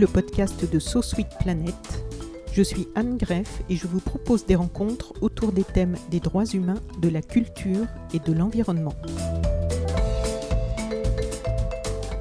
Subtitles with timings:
[0.00, 1.74] le podcast de So Sweet Planet.
[2.54, 6.46] Je suis Anne Greff et je vous propose des rencontres autour des thèmes des droits
[6.46, 8.94] humains, de la culture et de l'environnement.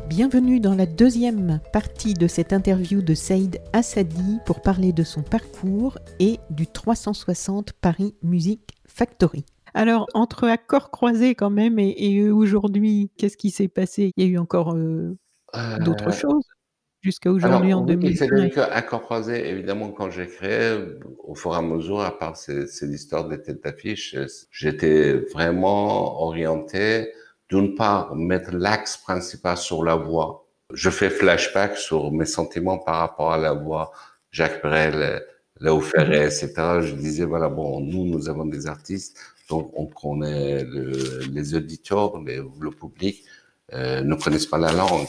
[0.09, 5.23] Bienvenue dans la deuxième partie de cette interview de Saïd Assadi pour parler de son
[5.23, 9.45] parcours et du 360 Paris Music Factory.
[9.73, 14.11] Alors, entre accords croisés quand même et, et aujourd'hui, qu'est-ce qui s'est passé?
[14.17, 15.17] Il y a eu encore euh,
[15.79, 16.43] d'autres choses?
[17.01, 18.17] Jusqu'à aujourd'hui en Alors, oui, 2005.
[18.29, 20.77] c'est-à-dire qu'Accord croisé, évidemment, quand j'ai créé,
[21.23, 24.15] au fur et à mesure, à part ces histoires des têtes d'affiche,
[24.51, 27.11] j'étais vraiment orienté,
[27.49, 30.45] d'une part, mettre l'axe principal sur la voix.
[30.73, 33.91] Je fais flashback sur mes sentiments par rapport à la voix.
[34.31, 35.23] Jacques Brel,
[35.59, 36.53] Léo Ferré, etc.
[36.81, 39.17] Je disais, voilà, bon, nous, nous avons des artistes,
[39.49, 43.23] donc on connaît le- les auditeurs, les- le public,
[43.73, 45.07] euh, ne connaissent pas la langue.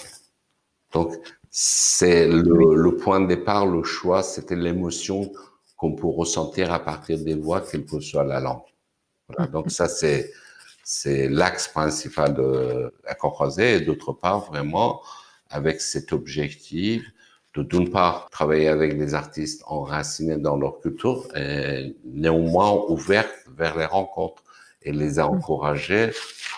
[0.94, 1.14] Donc,
[1.51, 5.33] c'est le, le point de départ, le choix, c'était l'émotion
[5.77, 8.62] qu'on peut ressentir à partir des voix, quelle que soit la langue.
[9.29, 9.51] Voilà.
[9.51, 10.31] Donc, ça, c'est,
[10.84, 13.77] c'est l'axe principal de croisé.
[13.77, 15.01] Et d'autre part, vraiment,
[15.48, 17.03] avec cet objectif
[17.55, 23.77] de, d'une part, travailler avec des artistes enracinés dans leur culture et néanmoins ouverts vers
[23.77, 24.45] les rencontres
[24.83, 26.11] et les encourager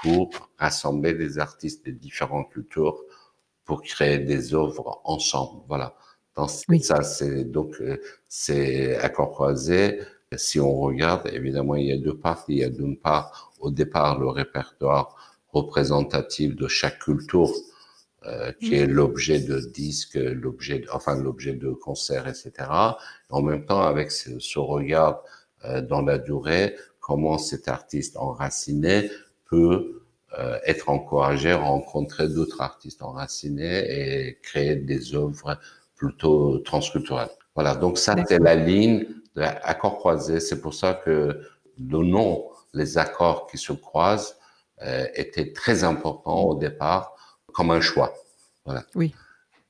[0.02, 3.02] pour rassembler des artistes de différentes cultures
[3.72, 5.62] pour créer des œuvres ensemble.
[5.66, 5.94] Voilà.
[6.36, 6.82] Dans Oui.
[6.82, 7.96] ça, c'est donc euh,
[8.28, 9.98] c'est accord croisé.
[10.36, 12.52] Si on regarde, évidemment, il y a deux parties.
[12.52, 15.16] Il y a d'une part, au départ, le répertoire
[15.54, 17.50] représentatif de chaque culture,
[18.26, 22.52] euh, qui est l'objet de disques, l'objet, enfin l'objet de concerts, etc.
[23.30, 25.22] En même temps, avec ce, ce regard
[25.64, 29.10] euh, dans la durée, comment cet artiste enraciné
[29.46, 30.01] peut
[30.64, 35.58] être encouragé à rencontrer d'autres artistes enracinés et créer des œuvres
[35.94, 37.28] plutôt transculturelles.
[37.54, 39.06] Voilà, donc ça c'est la ligne
[39.36, 40.40] de l'accord croisé.
[40.40, 41.40] C'est pour ça que
[41.78, 42.44] le nom,
[42.74, 44.36] les accords qui se croisent,
[44.82, 47.14] euh, était très important au départ
[47.52, 48.14] comme un choix.
[48.64, 48.84] Voilà.
[48.94, 49.14] Oui.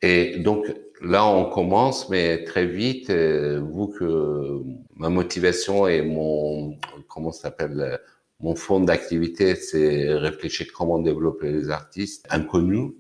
[0.01, 0.73] Et donc
[1.03, 4.63] là, on commence, mais très vite, euh, vous que
[4.97, 6.79] ma motivation et mon
[7.09, 7.97] comment ça s'appelle euh,
[8.43, 12.93] mon fond d'activité, c'est réfléchir comment développer les artistes inconnus.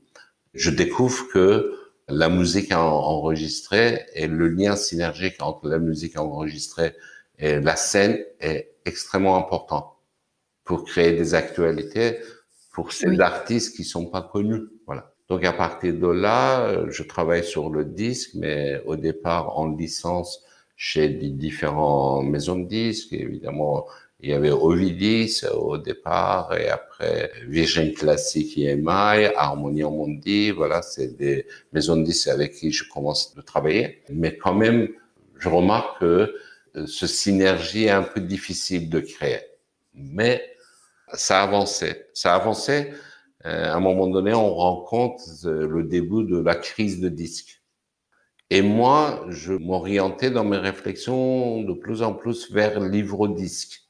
[0.54, 1.74] Je découvre que
[2.08, 6.94] la musique en- enregistrée et le lien synergique entre la musique enregistrée
[7.38, 9.96] et la scène est extrêmement important
[10.64, 12.18] pour créer des actualités
[12.72, 13.20] pour ces Oui.
[13.20, 14.62] artistes qui sont pas connus.
[14.86, 15.12] Voilà.
[15.28, 20.44] Donc à partir de là, je travaille sur le disque, mais au départ en licence
[20.76, 23.12] chez des différents maisons de disques.
[23.12, 23.86] Évidemment,
[24.22, 30.52] il y avait Ovidis au départ et après Virgin Classic EMI, Harmonia Mundi.
[30.52, 34.00] Voilà, c'est des maisons de disques avec qui je commence à travailler.
[34.10, 34.88] Mais quand même,
[35.38, 36.36] je remarque que
[36.76, 39.40] euh, ce synergie est un peu difficile de créer.
[39.92, 40.40] Mais
[41.12, 42.08] ça avançait.
[42.14, 42.92] Ça avançait.
[43.44, 47.60] Euh, à un moment donné, on rencontre euh, le début de la crise de disques.
[48.50, 53.82] Et moi, je m'orientais dans mes réflexions de plus en plus vers livre-disque.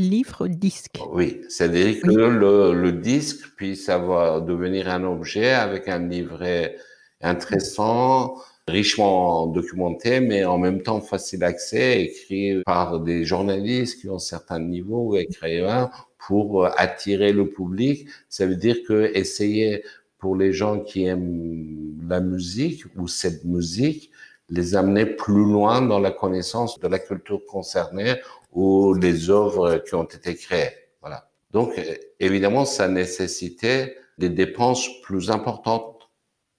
[0.00, 0.98] Livre disque.
[1.12, 2.14] Oui, c'est-à-dire que Oui.
[2.16, 6.76] le, le disque puisse avoir devenir un objet avec un livret
[7.20, 8.34] intéressant,
[8.66, 14.60] richement documenté, mais en même temps facile d'accès, écrit par des journalistes qui ont certains
[14.60, 15.90] niveaux ou écrivains
[16.26, 18.08] pour attirer le public.
[18.28, 19.82] Ça veut dire que essayer
[20.18, 24.10] pour les gens qui aiment la musique ou cette musique,
[24.48, 28.14] les amener plus loin dans la connaissance de la culture concernée
[28.52, 30.72] ou des œuvres qui ont été créées.
[31.00, 31.30] Voilà.
[31.52, 31.80] Donc,
[32.18, 36.10] évidemment, ça nécessitait des dépenses plus importantes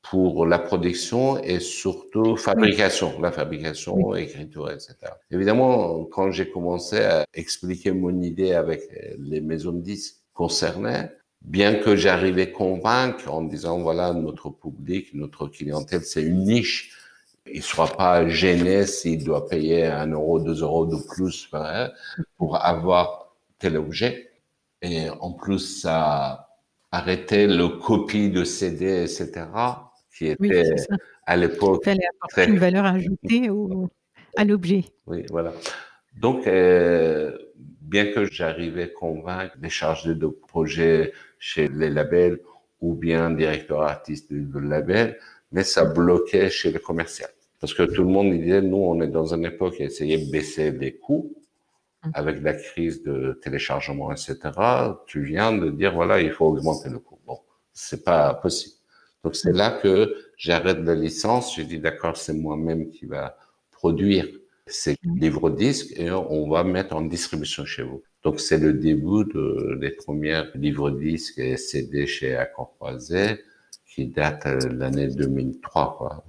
[0.01, 4.95] pour la production et surtout fabrication, la fabrication, écriture, etc.
[5.29, 8.81] Évidemment, quand j'ai commencé à expliquer mon idée avec
[9.19, 11.05] les maisons de disques concernées,
[11.41, 16.97] bien que j'arrivais à convaincre en disant, voilà, notre public, notre clientèle, c'est une niche,
[17.53, 21.49] il soit pas gêné s'il doit payer un euro, deux euros de plus
[22.37, 24.29] pour avoir tel objet.
[24.81, 26.49] Et en plus, ça
[26.91, 29.45] arrêtait le copie de CD, etc.,
[30.15, 30.75] qui était
[31.25, 31.81] à l'époque.
[31.83, 33.89] Il fallait apporter une valeur ajoutée au,
[34.35, 34.83] à l'objet.
[35.07, 35.53] Oui, voilà.
[36.19, 37.37] Donc, euh,
[37.81, 42.39] bien que j'arrivais à convaincre les chargés de projet chez les labels
[42.81, 45.17] ou bien directeur artiste du label,
[45.51, 47.29] mais ça bloquait chez le commercial.
[47.61, 50.31] Parce que tout le monde disait, nous, on est dans une époque qui essayait de
[50.31, 51.31] baisser les coûts
[52.03, 52.11] hum.
[52.15, 54.35] avec la crise de téléchargement, etc.
[55.05, 57.19] Tu viens de dire, voilà, il faut augmenter le coût.
[57.25, 57.37] Bon,
[57.71, 58.73] c'est pas possible.
[59.23, 61.55] Donc, c'est là que j'arrête la licence.
[61.55, 63.37] J'ai dit, d'accord, c'est moi-même qui va
[63.71, 64.27] produire
[64.65, 65.17] ces hum.
[65.19, 68.01] livres disques et on va mettre en distribution chez vous.
[68.23, 73.43] Donc, c'est le début de, des premiers livres disques et CD chez Accord Croisé
[73.85, 76.23] qui date de l'année 2003, quoi.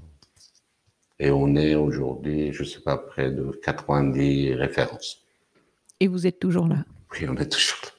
[1.23, 5.25] Et on est aujourd'hui, je sais pas, près de 90 références.
[6.01, 7.91] Et vous êtes toujours là Oui, on est toujours là.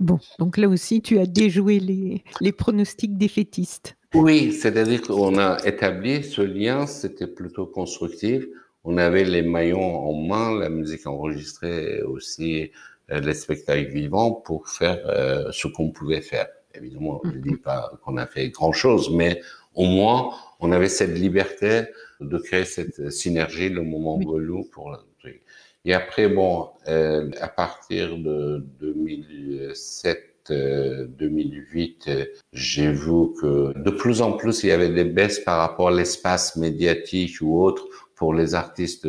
[0.00, 3.96] Bon, donc là aussi, tu as déjoué les, les pronostics défaitistes.
[4.12, 8.44] Oui, c'est-à-dire qu'on a établi ce lien, c'était plutôt constructif.
[8.82, 12.72] On avait les maillons en main, la musique enregistrée et aussi
[13.12, 16.48] euh, les spectacles vivants pour faire euh, ce qu'on pouvait faire.
[16.74, 19.42] Évidemment, je ne dis pas qu'on a fait grand-chose, mais
[19.76, 21.84] au moins, on avait cette liberté
[22.20, 24.64] de créer cette synergie, le moment oui.
[24.72, 24.96] pour.
[25.84, 34.22] Et après, bon, euh, à partir de 2007, 2008, euh, j'ai vu que de plus
[34.22, 37.86] en plus, il y avait des baisses par rapport à l'espace médiatique ou autre
[38.16, 39.06] pour les artistes,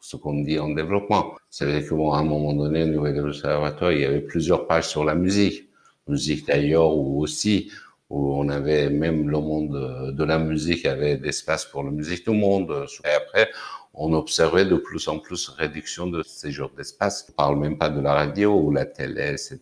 [0.00, 1.34] ce qu'on dit en développement.
[1.48, 4.04] Ça veut dire que, bon, à un moment donné, au niveau de l'observatoire, il y
[4.04, 5.68] avait plusieurs pages sur la musique.
[6.08, 7.70] Musique d'ailleurs, ou aussi,
[8.12, 12.36] où on avait même le monde de la musique, avait d'espace pour la musique du
[12.36, 12.70] monde.
[13.06, 13.48] Et après,
[13.94, 17.26] on observait de plus en plus réduction de ces genres d'espace.
[17.30, 19.58] On parle même pas de la radio ou la télé, etc.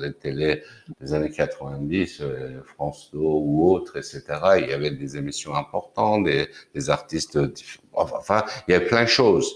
[0.00, 0.62] Les télés
[1.00, 4.22] des années 90, euh, France 2 ou autres, etc.
[4.58, 7.38] Il y avait des émissions importantes, des, des artistes,
[7.92, 9.52] enfin, il y avait plein de choses.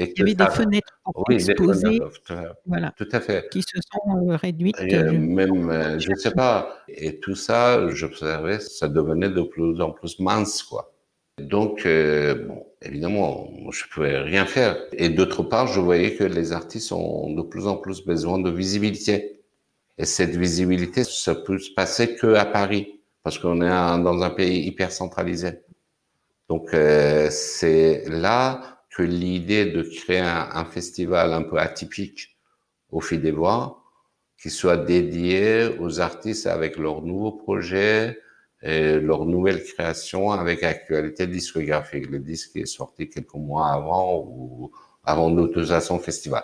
[0.00, 1.98] Et il y avait des fenêtres pour oui, exposer,
[2.64, 4.80] voilà, tout à fait, qui se sont euh, réduites.
[4.80, 9.80] Et euh, même, je ne sais pas, et tout ça, j'observais, ça devenait de plus
[9.80, 10.92] en plus mince, quoi.
[11.40, 14.76] Donc, euh, bon, évidemment, je ne pouvais rien faire.
[14.92, 18.50] Et d'autre part, je voyais que les artistes ont de plus en plus besoin de
[18.50, 19.40] visibilité.
[19.98, 24.30] Et cette visibilité, ça peut se passer que à Paris, parce qu'on est dans un
[24.30, 25.60] pays hyper centralisé.
[26.48, 32.36] Donc, euh, c'est là que l'idée de créer un, un, festival un peu atypique
[32.90, 33.84] au fil des voix,
[34.42, 38.18] qui soit dédié aux artistes avec leurs nouveaux projets,
[38.60, 42.10] et leur nouvelle création avec actualité discographique.
[42.10, 44.72] Le disque est sorti quelques mois avant ou
[45.04, 46.42] avant l'autorisation festival.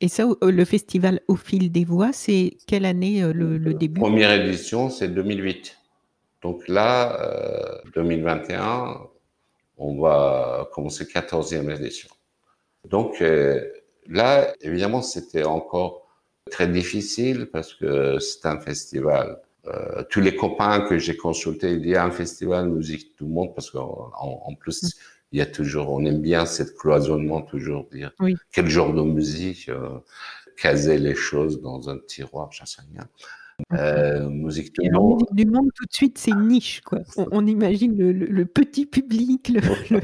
[0.00, 4.00] Et ça, le festival Au fil des voix, c'est quelle année euh, le, le début?
[4.00, 5.76] Première édition, c'est 2008.
[6.42, 9.09] Donc là, euh, 2021,
[9.80, 12.10] on va commencer 14e édition.
[12.88, 13.66] Donc euh,
[14.06, 16.06] là, évidemment, c'était encore
[16.50, 21.86] très difficile parce que c'est un festival euh, tous les copains que j'ai consultés, il
[21.86, 24.96] y a un festival musique tout le monde parce qu'en en, plus
[25.32, 28.10] il y a toujours, on aime bien cette cloisonnement toujours dire
[28.52, 29.98] quel genre de musique, euh,
[30.56, 33.06] caser les choses dans un tiroir, j'en sais rien.
[33.72, 35.24] Euh, musique du monde.
[35.32, 36.80] du monde, tout de suite, c'est niche.
[36.82, 37.00] Quoi.
[37.16, 40.00] On, imagine le, le, petit public, le,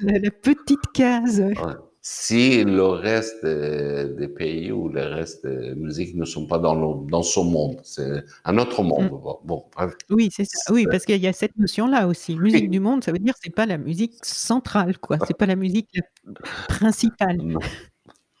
[0.00, 1.40] la, petite case.
[1.40, 1.74] Ouais
[2.08, 7.24] si le reste des pays ou le reste des musiques ne sont pas dans, dans
[7.24, 7.80] ce monde.
[7.82, 9.10] C'est un autre monde.
[9.10, 9.44] Mm.
[9.44, 9.64] Bon,
[10.10, 10.72] Oui, c'est ça.
[10.72, 12.36] Oui, parce qu'il y a cette notion-là aussi.
[12.36, 15.18] Musique du monde, ça veut dire que c'est pas la musique centrale, quoi.
[15.26, 15.90] C'est pas la musique
[16.68, 17.38] principale.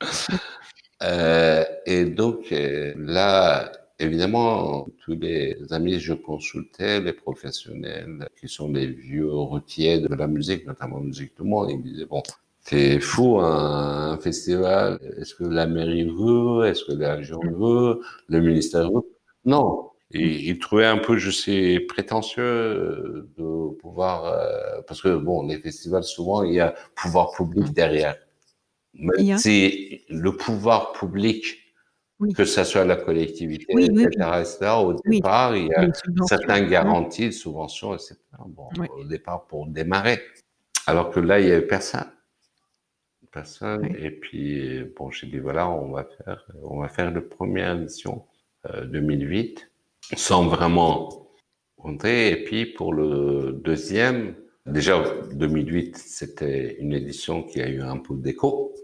[1.02, 8.48] euh, et donc, euh, là, évidemment, tous les amis que je consultais, les professionnels, qui
[8.48, 12.06] sont les vieux routiers de la musique, notamment la musique du monde, ils me disaient,
[12.06, 12.22] bon,
[12.60, 14.98] c'est fou un, festival.
[15.18, 19.02] Est-ce que la mairie veut Est-ce que la région veut Le ministère veut?
[19.44, 19.90] Non.
[20.12, 25.46] Et il trouvait un peu, je sais, prétentieux euh, de pouvoir, euh, parce que bon,
[25.46, 28.16] les festivals souvent il y a pouvoir public derrière.
[28.94, 31.65] Mais c'est le pouvoir public,
[32.34, 35.88] que ce soit la collectivité, etc., Au départ, il y a
[36.26, 38.16] certaines garanties, de subventions, etc.
[38.46, 38.68] Bon,
[38.98, 40.20] au départ pour démarrer.
[40.86, 42.10] Alors que là, il y avait personne
[43.32, 43.84] personne.
[43.98, 48.24] Et puis, bon, j'ai dit, voilà, on va faire, on va faire la première édition
[48.86, 51.28] 2008 euh, sans vraiment
[51.76, 52.30] compter.
[52.30, 55.00] Et puis, pour le deuxième, Déjà,
[55.32, 58.74] 2008, c'était une édition qui a eu un peu d'écho.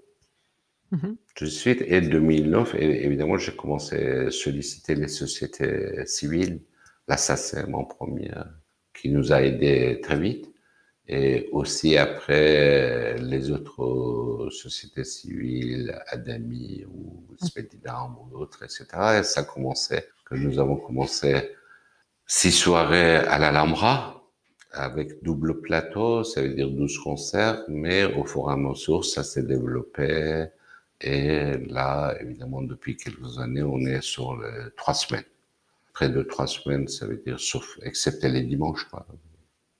[0.92, 1.16] Mhm.
[1.34, 1.82] Tout de suite.
[1.86, 3.96] Et 2009, évidemment, j'ai commencé
[4.26, 6.60] à solliciter les sociétés civiles.
[7.08, 8.30] Là, ça, c'est mon premier
[8.94, 10.50] qui nous a aidé très vite.
[11.08, 18.86] Et aussi après, les autres sociétés civiles, Adami ou Spedidam ou d'autres, etc.
[19.20, 21.50] Et ça commençait, que nous avons commencé
[22.26, 24.22] six soirées à l'Alhambra
[24.72, 29.42] avec double plateau, ça veut dire 12 concerts, mais au et à mesure, ça s'est
[29.42, 30.46] développé.
[31.02, 35.24] Et là, évidemment, depuis quelques années, on est sur les trois semaines.
[35.92, 38.84] Près de trois semaines, ça veut dire, sauf, excepté les dimanches.
[38.84, 39.06] Quoi.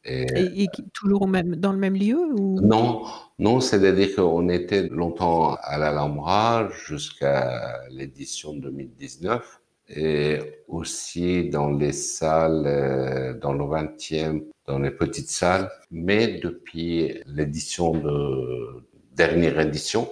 [0.04, 2.60] Et, toujours même, dans le même lieu ou...
[2.60, 3.04] Non,
[3.38, 9.60] non, c'est-à-dire qu'on était longtemps à l'Alhambra jusqu'à l'édition 2019
[9.94, 15.70] et aussi dans les salles, euh, dans le 20e, dans les petites salles.
[15.92, 18.82] Mais depuis l'édition de
[19.14, 20.10] dernière édition,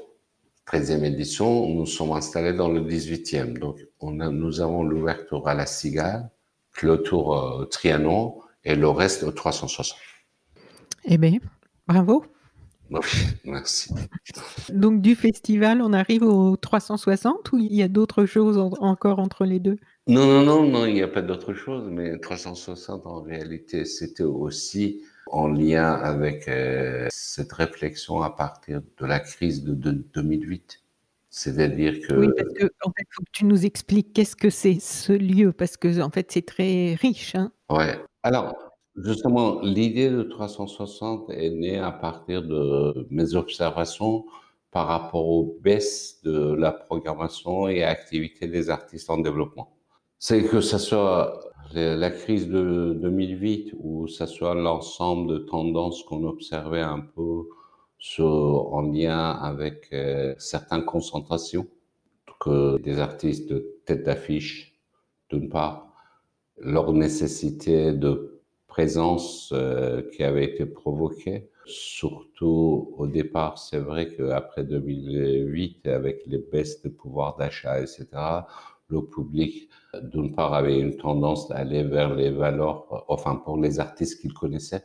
[0.72, 3.58] 13e édition, nous sommes installés dans le 18e.
[3.58, 6.30] Donc, on a, nous avons l'ouverture à la Cigale,
[6.72, 9.98] clôture au Trianon et le reste au 360.
[11.06, 11.38] Eh bien,
[11.88, 12.24] bravo.
[13.44, 13.94] merci.
[14.72, 19.44] Donc du festival, on arrive au 360 ou il y a d'autres choses encore entre
[19.44, 19.76] les deux?
[20.08, 24.24] Non, non, non, non, il n'y a pas d'autre chose, mais 360 en réalité, c'était
[24.24, 30.82] aussi en lien avec euh, cette réflexion à partir de la crise de, 2008.
[31.30, 32.14] C'est-à-dire que.
[32.14, 35.52] Oui, parce que en fait, faut que tu nous expliques qu'est-ce que c'est ce lieu,
[35.52, 37.36] parce que en fait, c'est très riche.
[37.36, 37.98] Hein ouais.
[38.24, 38.56] Alors,
[38.96, 44.24] justement, l'idée de 360 est née à partir de mes observations
[44.70, 49.76] par rapport aux baisses de la programmation et activités des artistes en développement.
[50.18, 56.24] C'est que ce soit la crise de 2008 ou ce soit l'ensemble de tendances qu'on
[56.24, 57.46] observait un peu
[58.18, 61.66] en lien avec euh, certaines concentrations
[62.40, 64.80] que des artistes de tête d'affiche,
[65.28, 65.92] d'une part,
[66.58, 71.50] leur nécessité de présence euh, qui avait été provoquée.
[71.66, 78.06] Surtout au départ, c'est vrai qu'après 2008, avec les baisses de pouvoir d'achat, etc.,
[78.90, 79.68] le public,
[80.02, 84.32] d'une part, avait une tendance à aller vers les valeurs, enfin pour les artistes qu'il
[84.32, 84.84] connaissait.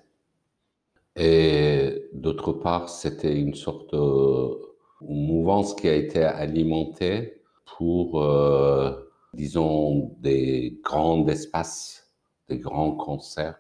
[1.15, 4.57] Et d'autre part, c'était une sorte de
[5.01, 7.41] mouvance qui a été alimentée
[7.77, 8.91] pour euh,
[9.35, 12.12] disons, des grands espaces,
[12.50, 13.59] des grands concerts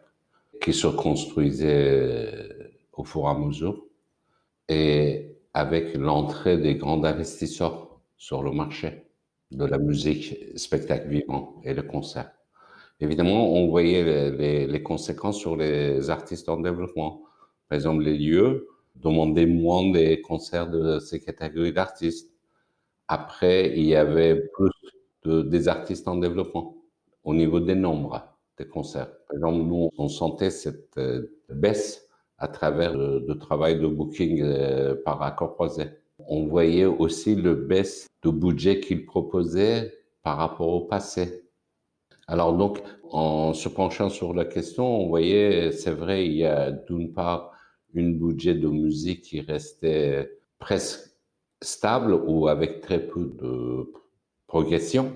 [0.61, 3.85] qui se construisaient au fur et à mesure
[4.69, 9.04] et avec l'entrée des grands investisseurs sur le marché
[9.51, 12.31] de la musique, spectacle vivant et le concert.
[12.99, 14.31] Évidemment, on voyait
[14.67, 17.23] les, conséquences sur les artistes en développement.
[17.67, 22.31] Par exemple, les lieux demandaient moins des concerts de ces catégories d'artistes.
[23.07, 24.71] Après, il y avait plus
[25.25, 26.77] des artistes en développement
[27.23, 29.11] au niveau des nombres des concerts.
[29.27, 34.95] Par exemple, nous, on sentait cette euh, baisse à travers le, travail de booking euh,
[35.03, 35.85] par accord croisé.
[36.27, 41.45] On voyait aussi le baisse de budget qu'ils proposaient par rapport au passé.
[42.27, 42.79] Alors donc,
[43.11, 47.51] en se penchant sur la question, on voyait, c'est vrai, il y a d'une part
[47.93, 51.11] une budget de musique qui restait presque
[51.61, 53.91] stable ou avec très peu de
[54.47, 55.13] progression.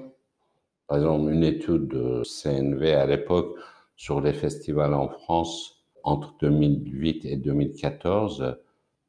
[0.88, 3.58] Par exemple, une étude de CNV à l'époque
[3.96, 8.58] sur les festivals en France entre 2008 et 2014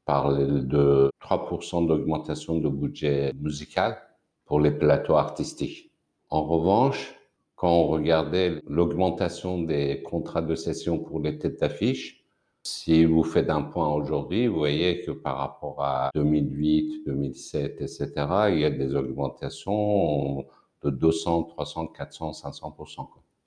[0.05, 3.97] parlait de 3% d'augmentation de budget musical
[4.45, 5.91] pour les plateaux artistiques.
[6.29, 7.15] En revanche,
[7.57, 12.25] quand on regardait l'augmentation des contrats de session pour les têtes d'affiche,
[12.63, 18.11] si vous faites un point aujourd'hui, vous voyez que par rapport à 2008, 2007, etc.,
[18.51, 20.45] il y a des augmentations
[20.83, 22.77] de 200, 300, 400, 500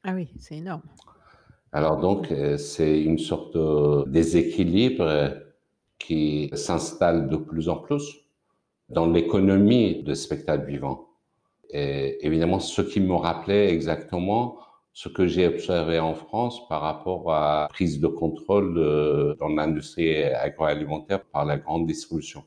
[0.03, 0.81] Ah oui, c'est énorme.
[1.71, 5.03] Alors donc, euh, c'est une sorte de déséquilibre
[6.05, 8.19] qui s'installe de plus en plus
[8.89, 11.07] dans l'économie de spectacle vivant.
[11.69, 14.57] Et évidemment, ce qui me rappelait exactement
[14.93, 18.75] ce que j'ai observé en France par rapport à prise de contrôle
[19.39, 22.43] dans l'industrie agroalimentaire par la grande distribution.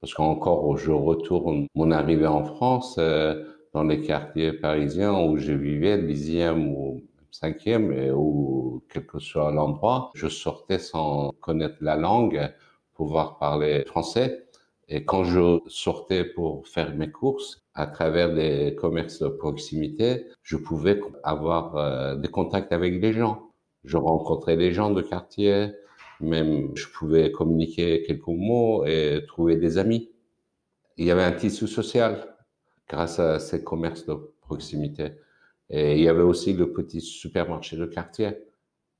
[0.00, 5.52] Parce qu'encore, je retourne mon arrivée en France euh, dans les quartiers parisiens où je
[5.52, 7.02] vivais, le dixième ou
[7.40, 12.52] cinquième, où quel que soit l'endroit, je sortais sans connaître la langue,
[12.94, 14.46] pouvoir parler français.
[14.88, 20.56] Et quand je sortais pour faire mes courses, à travers des commerces de proximité, je
[20.56, 23.50] pouvais avoir euh, des contacts avec les gens.
[23.84, 25.72] Je rencontrais les gens de quartier,
[26.20, 30.10] même je pouvais communiquer quelques mots et trouver des amis.
[30.96, 32.34] Il y avait un tissu social
[32.88, 35.10] grâce à ces commerces de proximité.
[35.70, 38.30] Et il y avait aussi le petit supermarché de quartier.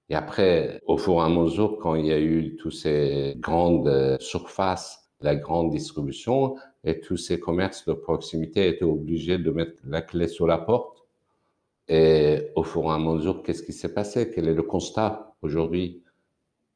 [0.09, 4.19] Et après, au fur et à mesure, quand il y a eu toutes ces grandes
[4.21, 10.03] surfaces, la grande distribution et tous ces commerces de proximité étaient obligés de mettre la
[10.03, 11.05] clé sur la porte.
[11.89, 14.31] Et au fur et à mesure, qu'est-ce qui s'est passé?
[14.31, 16.03] Quel est le constat aujourd'hui?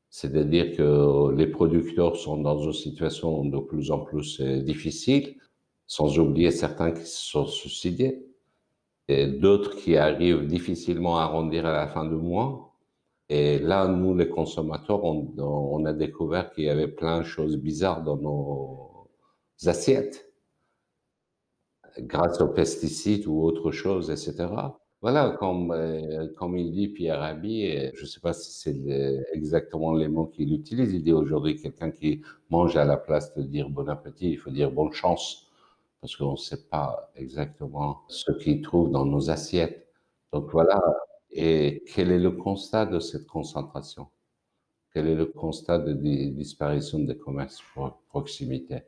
[0.09, 5.37] C'est-à-dire que les producteurs sont dans une situation de plus en plus euh, difficile,
[5.87, 8.27] sans oublier certains qui se sont suicidés,
[9.27, 12.75] d'autres qui arrivent difficilement à arrondir à la fin du mois.
[13.29, 17.57] Et là, nous, les consommateurs, on, on a découvert qu'il y avait plein de choses
[17.57, 19.09] bizarres dans nos
[19.67, 20.31] assiettes,
[21.99, 24.49] grâce aux pesticides ou autre chose, etc.
[25.03, 29.95] Voilà, comme, euh, comme il dit Pierre Rabhi, je ne sais pas si c'est exactement
[29.95, 33.71] les mots qu'il utilise, il dit aujourd'hui quelqu'un qui mange à la place de dire
[33.71, 35.50] bon appétit, il faut dire bonne chance,
[36.01, 39.87] parce qu'on ne sait pas exactement ce qu'il trouve dans nos assiettes.
[40.33, 40.81] Donc voilà,
[41.31, 44.09] et quel est le constat de cette concentration?
[44.93, 48.83] Quel est le constat de disparition des commerces de proximité?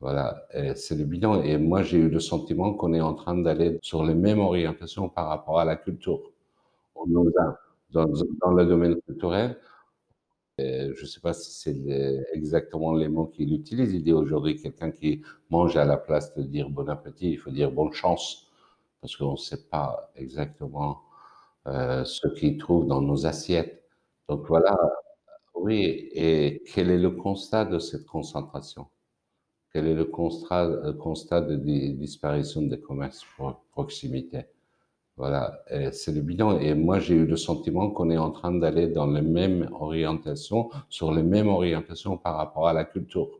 [0.00, 1.42] Voilà, c'est le bilan.
[1.42, 5.08] Et moi, j'ai eu le sentiment qu'on est en train d'aller sur les mêmes orientations
[5.08, 6.20] par rapport à la culture.
[6.94, 7.58] On nous a,
[7.90, 9.58] dans le domaine culturel,
[10.58, 13.92] je ne sais pas si c'est exactement les mots qu'il utilise.
[13.92, 17.50] Il dit aujourd'hui quelqu'un qui mange à la place de dire bon appétit, il faut
[17.50, 18.46] dire bonne chance,
[19.00, 21.02] parce qu'on ne sait pas exactement
[21.66, 23.84] euh, ce qu'ils trouvent dans nos assiettes.
[24.28, 24.76] Donc voilà,
[25.54, 28.86] oui, et quel est le constat de cette concentration?
[29.72, 34.46] Quel est le constat, le constat de disparition des commerces de proximité?
[35.16, 36.58] Voilà, c'est le bilan.
[36.58, 40.68] Et moi, j'ai eu le sentiment qu'on est en train d'aller dans les mêmes orientations,
[40.90, 43.30] sur les mêmes orientations par rapport à la culture.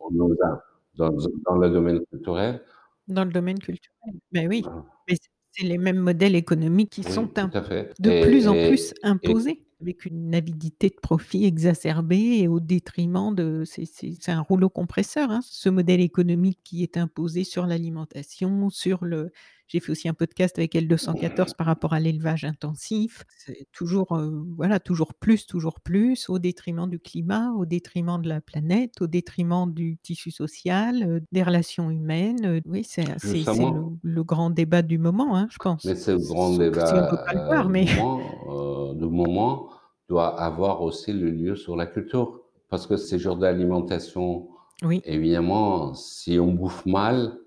[0.00, 0.64] On nous a,
[0.96, 1.10] dans,
[1.46, 2.62] dans le domaine culturel.
[3.08, 4.64] Dans le domaine culturel, mais oui.
[5.08, 5.16] Mais
[5.50, 10.88] c'est les mêmes modèles économiques qui sont de plus en plus imposés, avec une avidité
[10.88, 16.60] de profit exacerbée et au détriment de c'est un rouleau compresseur, hein, ce modèle économique
[16.64, 19.30] qui est imposé sur l'alimentation, sur le
[19.72, 23.24] j'ai fait aussi un podcast avec L214 par rapport à l'élevage intensif.
[23.38, 28.28] C'est toujours, euh, voilà, toujours plus, toujours plus, au détriment du climat, au détriment de
[28.28, 32.44] la planète, au détriment du tissu social, euh, des relations humaines.
[32.44, 33.04] Euh, oui, c'est
[34.02, 35.86] le, grand débat du moment, hein, je pense.
[35.86, 37.86] Mais c'est le grand débat si on mais...
[38.94, 39.70] du moment
[40.10, 42.40] doit avoir aussi le lieu sur la culture.
[42.68, 44.48] Parce que ces jours d'alimentation,
[44.82, 45.00] oui.
[45.06, 47.38] évidemment, si on bouffe mal,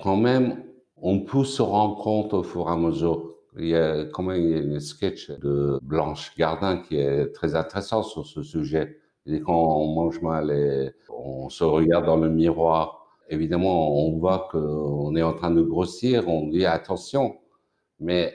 [0.00, 0.64] quand même,
[1.02, 3.34] on peut se rendre compte au fur et à mesure.
[3.58, 8.26] Il y a quand même une sketch de Blanche Gardin qui est très intéressant sur
[8.26, 8.98] ce sujet.
[9.26, 14.48] Et quand on mange mal et on se regarde dans le miroir, évidemment, on voit
[14.50, 17.36] qu'on est en train de grossir, on dit attention.
[17.98, 18.34] Mais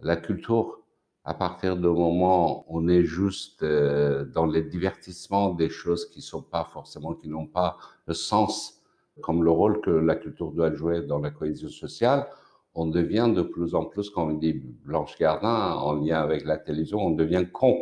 [0.00, 0.80] la culture,
[1.24, 6.22] à partir du moment où on est juste euh, dans les divertissements des choses qui
[6.22, 7.76] sont pas forcément, qui n'ont pas
[8.06, 8.75] le sens
[9.20, 12.26] comme le rôle que la culture doit jouer dans la cohésion sociale,
[12.74, 16.98] on devient de plus en plus, comme dit Blanche Gardin, en lien avec la télévision,
[16.98, 17.78] on devient con.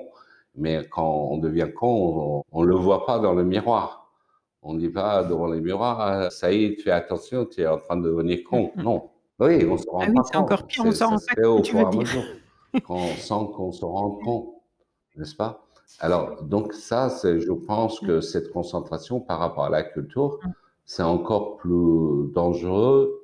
[0.54, 4.12] Mais quand on devient con, on ne le voit pas dans le miroir.
[4.62, 7.66] On ne dit pas devant le miroir, ah, ça y est, fais attention, tu es
[7.66, 8.70] en train de devenir con.
[8.76, 9.10] Non.
[9.40, 11.76] Oui, on se rend ah oui, c'est encore pire, on s'en rend pas compte, tu
[11.76, 12.24] veux dire.
[12.86, 14.54] Quand on sent qu'on se rend compte,
[15.16, 15.66] n'est-ce pas?
[15.98, 20.52] Alors, donc ça, je pense que cette concentration par rapport à la culture, mm
[20.84, 23.22] c'est encore plus dangereux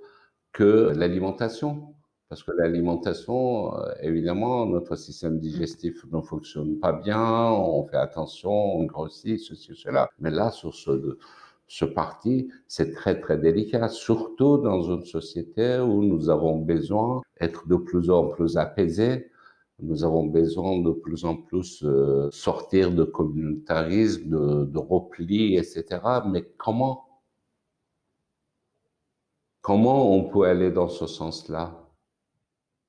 [0.53, 1.95] que l'alimentation.
[2.29, 8.53] Parce que l'alimentation, euh, évidemment, notre système digestif ne fonctionne pas bien, on fait attention,
[8.53, 10.09] on grossit, ceci, cela.
[10.21, 11.19] Mais là, sur ce,
[11.67, 17.67] ce parti, c'est très, très délicat, surtout dans une société où nous avons besoin d'être
[17.67, 19.29] de plus en plus apaisés,
[19.83, 25.85] nous avons besoin de plus en plus euh, sortir de communautarisme, de, de repli, etc.
[26.27, 27.10] Mais comment
[29.63, 31.87] Comment on peut aller dans ce sens-là?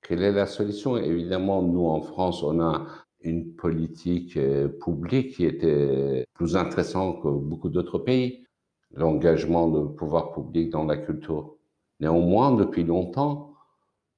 [0.01, 0.95] Quelle est la solution?
[0.97, 2.85] Évidemment, nous, en France, on a
[3.21, 8.45] une politique euh, publique qui était plus intéressante que beaucoup d'autres pays.
[8.93, 11.55] L'engagement de pouvoir public dans la culture.
[11.99, 13.53] Néanmoins, depuis longtemps,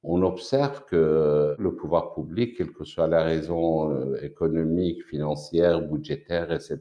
[0.03, 6.51] on observe que le pouvoir public, quelle que soit la raison euh, économique, financière, budgétaire,
[6.51, 6.79] etc.,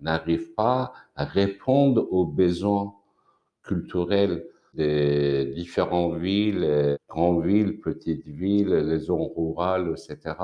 [0.00, 2.94] n'arrive pas à répondre aux besoins
[3.62, 4.46] culturels
[4.78, 10.34] différentes villes, grandes villes, petites villes, les zones rurales, etc.,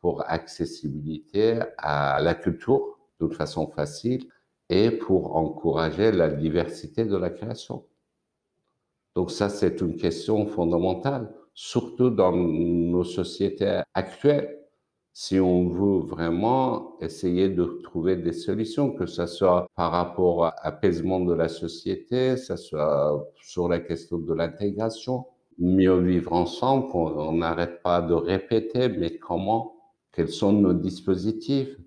[0.00, 4.26] pour accessibilité à la culture d'une façon facile
[4.68, 7.84] et pour encourager la diversité de la création.
[9.14, 14.63] Donc ça, c'est une question fondamentale, surtout dans nos sociétés actuelles.
[15.16, 20.56] Si on veut vraiment essayer de trouver des solutions, que ce soit par rapport à
[20.64, 25.26] l'apaisement de la société, que ce soit sur la question de l'intégration,
[25.58, 29.76] mieux vivre ensemble, qu'on n'arrête pas de répéter, mais comment,
[30.10, 31.78] quels sont nos dispositifs.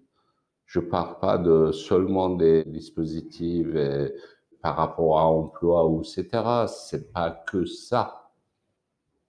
[0.66, 3.68] Je parle pas de seulement des dispositifs
[4.62, 6.66] par rapport à emploi ou etc.
[6.68, 8.32] C'est pas que ça,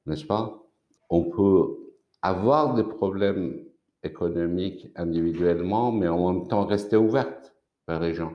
[0.07, 0.63] n'est-ce pas?
[1.11, 1.79] On peut
[2.23, 3.68] avoir des problèmes
[4.03, 7.55] économiques individuellement, mais en même temps rester ouverte
[7.87, 8.33] vers les gens.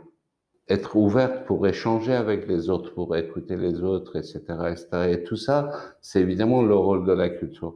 [0.70, 4.40] Être ouverte pour échanger avec les autres, pour écouter les autres, etc.,
[4.72, 4.88] etc.
[5.12, 5.72] Et tout ça,
[6.02, 7.76] c'est évidemment le rôle de la culture.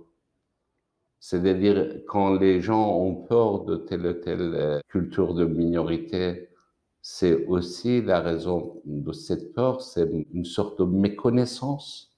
[1.20, 6.50] C'est-à-dire quand les gens ont peur de telle ou telle euh, culture de minorité,
[7.02, 12.12] c'est aussi la raison de cette peur, c'est une sorte de méconnaissance,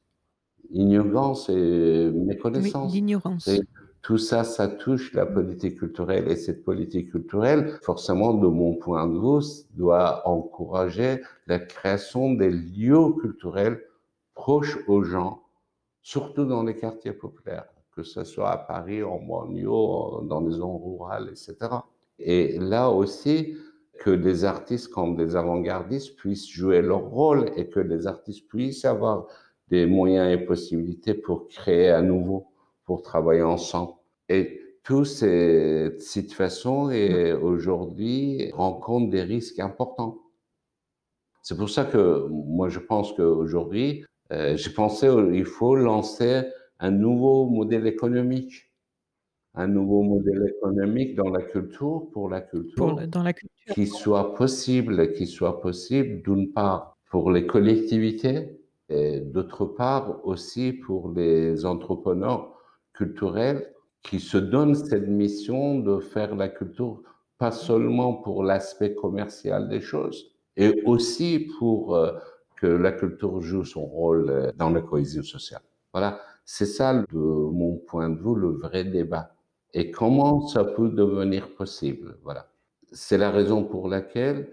[0.71, 2.93] ignorance et méconnaissance.
[2.93, 3.49] L'ignorance.
[4.01, 9.07] Tout ça, ça touche la politique culturelle et cette politique culturelle, forcément, de mon point
[9.07, 13.81] de vue, doit encourager la création des lieux culturels
[14.33, 15.43] proches aux gens,
[16.01, 20.79] surtout dans les quartiers populaires, que ce soit à Paris, en banlieue, dans les zones
[20.81, 21.57] rurales, etc.
[22.19, 23.57] Et là aussi,
[23.99, 28.85] que des artistes comme des avant-gardistes puissent jouer leur rôle et que les artistes puissent
[28.85, 29.27] avoir
[29.69, 32.47] des moyens et possibilités pour créer à nouveau,
[32.89, 33.91] pour travailler ensemble.
[34.29, 40.17] Et toutes ces situations et aujourd'hui rencontrent des risques importants.
[41.43, 46.41] C'est pour ça que moi je pense qu'aujourd'hui, euh, j'ai pensé qu'il faut lancer
[46.79, 48.65] un nouveau modèle économique
[49.55, 53.73] un nouveau modèle économique dans la culture, pour la culture, dans la culture.
[53.73, 60.73] qui soit possible, qui soit possible d'une part pour les collectivités et d'autre part aussi
[60.73, 62.58] pour les entrepreneurs
[62.99, 63.61] culturels
[64.03, 67.01] qui se donnent cette mission de faire la culture
[67.37, 72.11] pas seulement pour l'aspect commercial des choses, et aussi pour euh,
[72.57, 75.61] que la culture joue son rôle euh, dans la cohésion sociale.
[75.93, 77.17] Voilà, c'est ça, de
[77.61, 79.33] mon point de vue, le vrai débat
[79.73, 82.17] et comment ça peut devenir possible?
[82.23, 82.47] Voilà.
[82.91, 84.49] C'est la raison pour laquelle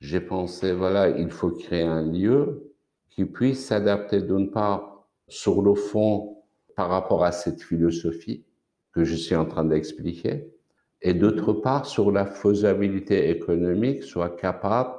[0.00, 2.72] j'ai pensé, voilà, il faut créer un lieu
[3.10, 6.39] qui puisse s'adapter d'une part sur le fond
[6.80, 8.42] par rapport à cette philosophie
[8.94, 10.50] que je suis en train d'expliquer,
[11.02, 14.94] et d'autre part sur la faisabilité économique, soit capable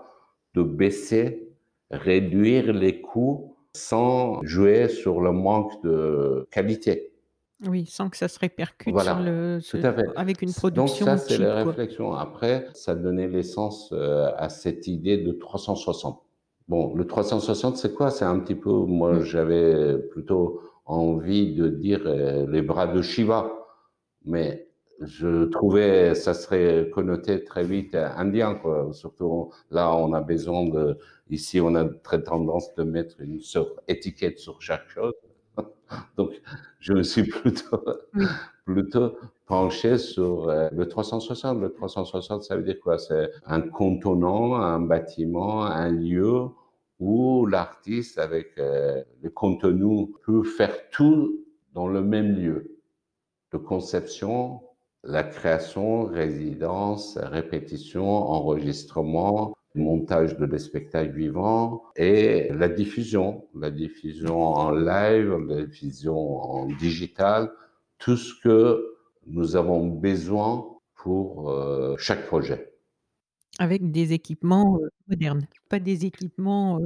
[0.53, 1.49] de baisser,
[1.89, 7.13] réduire les coûts sans jouer sur le manque de qualité.
[7.67, 9.59] Oui, sans que ça se répercute sur le
[10.15, 12.13] avec une production Donc ça, c'est la réflexion.
[12.13, 16.21] Après, ça donnait l'essence euh, à cette idée de 360.
[16.67, 18.11] Bon, le 360, c'est quoi?
[18.11, 19.23] C'est un petit peu, moi, mmh.
[19.23, 23.51] j'avais plutôt envie de dire euh, les bras de Shiva,
[24.25, 24.67] mais
[25.01, 28.89] je trouvais ça serait connoté très vite indien, quoi.
[28.93, 30.97] Surtout là, on a besoin de,
[31.29, 35.13] ici, on a très tendance de mettre une sorte d'étiquette sur chaque chose.
[36.17, 36.31] Donc,
[36.79, 37.83] je me suis plutôt,
[38.65, 39.17] plutôt
[39.47, 41.59] penché sur euh, le 360.
[41.59, 42.97] Le 360, ça veut dire quoi?
[42.97, 46.47] C'est un contenant, un bâtiment, un lieu
[47.01, 52.77] où l'artiste, avec euh, le contenu, peut faire tout dans le même lieu.
[53.51, 54.61] De conception,
[55.03, 64.39] la création, résidence, répétition, enregistrement, montage de des spectacles vivants et la diffusion, la diffusion
[64.39, 67.51] en live, la diffusion en digital,
[67.97, 68.95] tout ce que
[69.27, 72.70] nous avons besoin pour euh, chaque projet.
[73.61, 76.79] Avec des équipements modernes, pas des équipements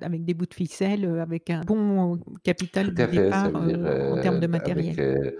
[0.00, 4.98] avec des bouts de ficelle, avec un bon capital de départ en termes de matériel.
[4.98, 5.34] Avec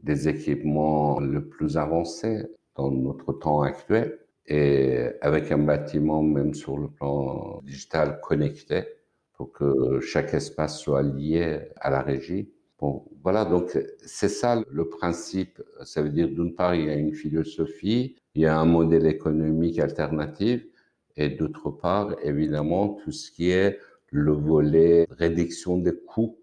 [0.00, 2.46] des équipements le plus avancés
[2.76, 8.84] dans notre temps actuel et avec un bâtiment même sur le plan digital connecté
[9.32, 12.52] pour que chaque espace soit lié à la régie.
[12.78, 15.60] Bon, voilà, donc c'est ça le principe.
[15.82, 19.06] Ça veut dire d'une part, il y a une philosophie, il y a un modèle
[19.06, 20.64] économique alternatif,
[21.16, 26.38] et d'autre part, évidemment, tout ce qui est le volet réduction des coûts.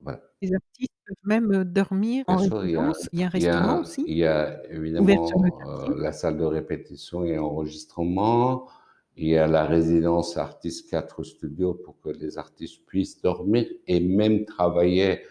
[0.00, 0.20] Voilà.
[0.42, 3.08] Les artistes peuvent même euh, dormir en résidence.
[3.10, 4.04] Il y a un restaurant aussi.
[4.06, 5.26] Il y a évidemment
[5.66, 8.68] euh, la salle de répétition et enregistrement.
[9.16, 14.00] Il y a la résidence artiste 4 studios pour que les artistes puissent dormir et
[14.00, 15.22] même travailler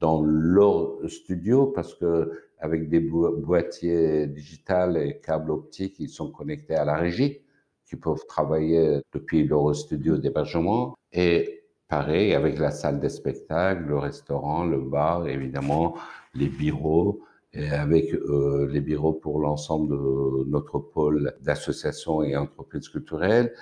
[0.00, 2.30] dans leur studio parce que
[2.62, 7.40] avec des boîtiers digitales et câbles optiques, ils sont connectés à la régie,
[7.84, 10.94] qui peuvent travailler depuis leur studio d'hébergement.
[11.12, 15.96] Et pareil avec la salle de spectacle, le restaurant, le bar, évidemment,
[16.34, 17.22] les bureaux,
[17.52, 23.52] et avec euh, les bureaux pour l'ensemble de notre pôle d'associations et entreprises culturelles,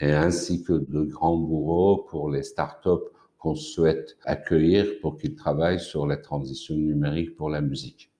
[0.00, 6.08] ainsi que de grands bureaux pour les startups qu'on souhaite accueillir pour qu'ils travaillent sur
[6.08, 8.10] la transition numérique pour la musique.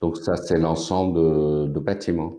[0.00, 2.34] Donc ça, c'est l'ensemble de, de, bâtiments.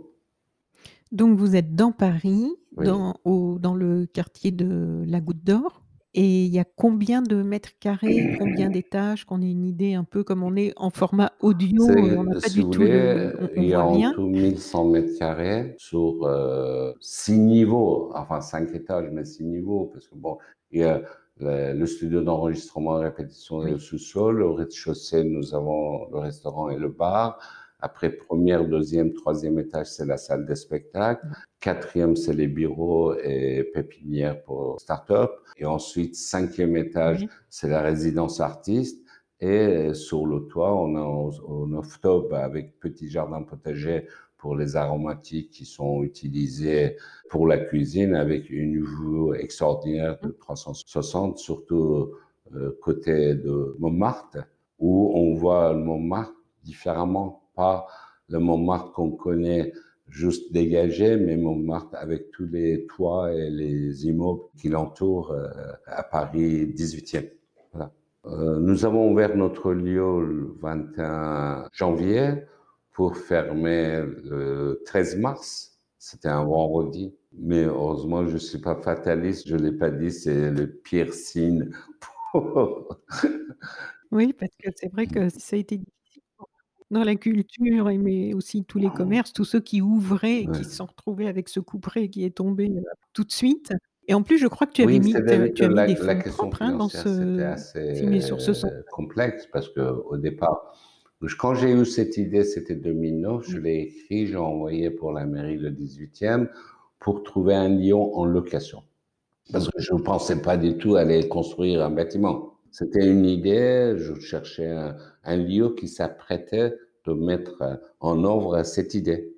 [1.11, 5.83] Donc vous êtes dans Paris, dans, au, dans le quartier de la Goutte d'Or.
[6.13, 10.03] Et il y a combien de mètres carrés, combien d'étages, qu'on ait une idée un
[10.03, 13.85] peu comme on est en format audio, on n'a pas du tout il y a
[13.85, 19.91] en tout 1100 mètres carrés sur euh, six niveaux, enfin cinq étages, mais six niveaux,
[19.93, 20.39] parce que bon,
[20.71, 21.03] il y a
[21.39, 23.80] le, studio d'enregistrement et répétition oui.
[23.80, 24.41] sous-sol.
[24.41, 27.39] Au rez-de-chaussée, nous avons le restaurant et le bar.
[27.80, 31.26] Après, première, deuxième, troisième étage, c'est la salle de spectacle.
[31.60, 35.32] Quatrième, c'est les bureaux et pépinières pour start-up.
[35.58, 39.06] Et ensuite, cinquième étage, c'est la résidence artiste.
[39.39, 45.52] Et sur le toit, on a un off-top avec petit jardin potager pour les aromatiques
[45.52, 46.95] qui sont utilisés
[47.30, 52.12] pour la cuisine avec une vue extraordinaire de 360, surtout
[52.56, 54.38] euh, côté de Montmartre,
[54.80, 57.88] où on voit Montmartre différemment, pas
[58.30, 59.73] le Montmartre qu'on connaît
[60.10, 65.47] juste dégagé, mais Montmartre avec tous les toits et les immeubles qui l'entourent euh,
[65.86, 67.30] à Paris 18e.
[67.73, 67.91] Voilà.
[68.26, 72.43] Euh, nous avons ouvert notre lieu le 21 janvier
[72.97, 75.77] pour fermer le 13 mars.
[75.99, 77.13] C'était un vendredi.
[77.31, 79.47] Mais heureusement, je suis pas fataliste.
[79.47, 81.69] Je l'ai pas dit, c'est le pire signe.
[84.12, 86.23] oui, parce que c'est vrai que ça a été difficile
[86.89, 90.71] dans la culture, mais aussi tous les commerces, tous ceux qui ouvraient et qui se
[90.71, 92.81] sont retrouvés avec ce couperet qui est tombé euh,
[93.13, 93.73] tout de suite.
[94.07, 95.13] Et en plus, je crois que tu avais mis,
[95.53, 98.71] tu as mis des fonds propres hein, dans ce, assez sur ce son.
[98.91, 100.73] complexe parce que au départ,
[101.38, 105.58] quand j'ai eu cette idée, c'était 2009, je l'ai écrit, j'ai envoyé pour la mairie
[105.58, 106.49] le 18e
[106.99, 108.84] pour trouver un lieu en location.
[109.51, 112.53] Parce que je ne pensais pas du tout aller construire un bâtiment.
[112.71, 116.75] C'était une idée, je cherchais un, un lieu qui s'apprêtait
[117.06, 119.34] de mettre en œuvre cette idée,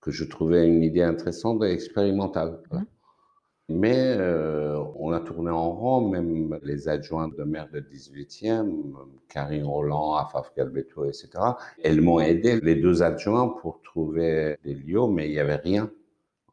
[0.00, 2.60] que je trouvais une idée intéressante et expérimentale.
[3.68, 8.94] Mais euh, on a tourné en rond, même les adjoints de maire de 18e,
[9.28, 11.30] Karine Roland, Afaf Galbeto, etc.
[11.82, 15.90] Elles m'ont aidé, les deux adjoints, pour trouver des lieux, mais il n'y avait rien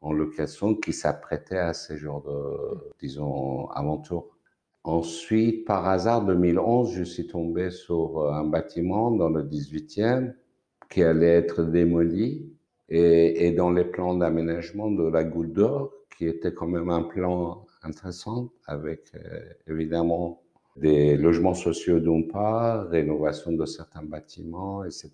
[0.00, 4.26] en location qui s'apprêtait à ces genres de, disons, aventures.
[4.82, 10.34] Ensuite, par hasard, 2011, je suis tombé sur un bâtiment dans le 18e
[10.90, 12.52] qui allait être démoli
[12.88, 17.02] et, et dans les plans d'aménagement de la Goutte d'Or, qui était quand même un
[17.02, 20.42] plan intéressant avec euh, évidemment
[20.76, 25.12] des logements sociaux d'une part, rénovation de certains bâtiments, etc.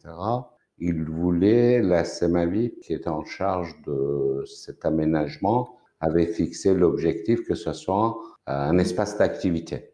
[0.78, 7.54] Il voulait, la CEMAVI, qui était en charge de cet aménagement, avait fixé l'objectif que
[7.54, 9.92] ce soit un espace d'activité.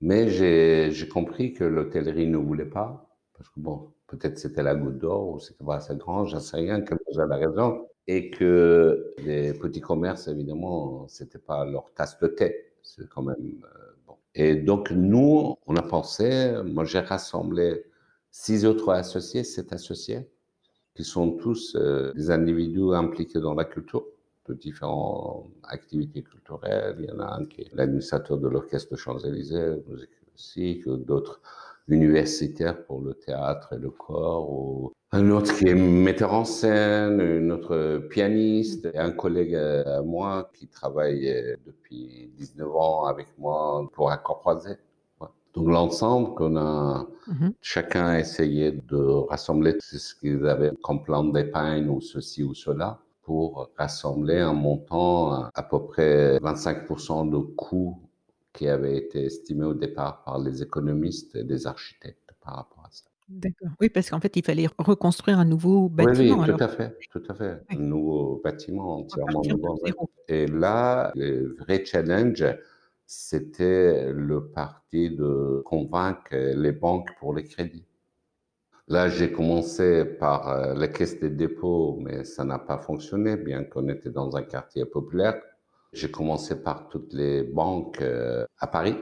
[0.00, 4.98] Mais j'ai compris que l'hôtellerie ne voulait pas, parce que bon, peut-être c'était la goutte
[4.98, 9.14] d'or ou c'était pas assez grand, j'en sais rien, quelle chose la raison et que
[9.18, 12.72] les petits commerces, évidemment, c'était pas leur tasse de thé.
[12.82, 14.16] C'est quand même euh, bon.
[14.34, 17.84] Et donc, nous, on a pensé, moi, j'ai rassemblé
[18.30, 20.28] six autres associés, sept associés,
[20.94, 24.04] qui sont tous euh, des individus impliqués dans la culture,
[24.46, 26.96] de différentes activités culturelles.
[26.98, 31.40] Il y en a un qui est l'administrateur de l'orchestre Champs-Élysées, musique classique, d'autres
[31.88, 37.20] universitaires pour le théâtre et le corps, ou un autre qui est metteur en scène,
[37.20, 43.88] une autre pianiste, et un collègue à moi qui travaille depuis 19 ans avec moi
[43.92, 44.76] pour Accord Croisé.
[45.54, 47.52] Donc l'ensemble qu'on a, mm-hmm.
[47.60, 48.96] chacun a essayé de
[49.28, 54.52] rassembler tout ce qu'ils avaient comme plan d'épargne ou ceci ou cela pour rassembler un
[54.52, 57.98] montant à peu près 25% de coûts
[58.54, 62.90] qui avait été estimé au départ par les économistes et les architectes par rapport à
[62.90, 63.04] ça.
[63.28, 63.70] D'accord.
[63.80, 66.36] Oui, parce qu'en fait, il fallait reconstruire un nouveau bâtiment.
[66.36, 67.62] Oui, oui tout à fait, tout à fait.
[67.70, 69.78] Un nouveau bâtiment entièrement nouveau.
[70.28, 72.44] Et là, le vrai challenge,
[73.06, 77.86] c'était le parti de convaincre les banques pour les crédits.
[78.88, 83.64] Là, j'ai commencé par euh, la caisse des dépôts, mais ça n'a pas fonctionné, bien
[83.64, 85.40] qu'on était dans un quartier populaire.
[85.94, 88.96] J'ai commencé par toutes les banques euh, à Paris.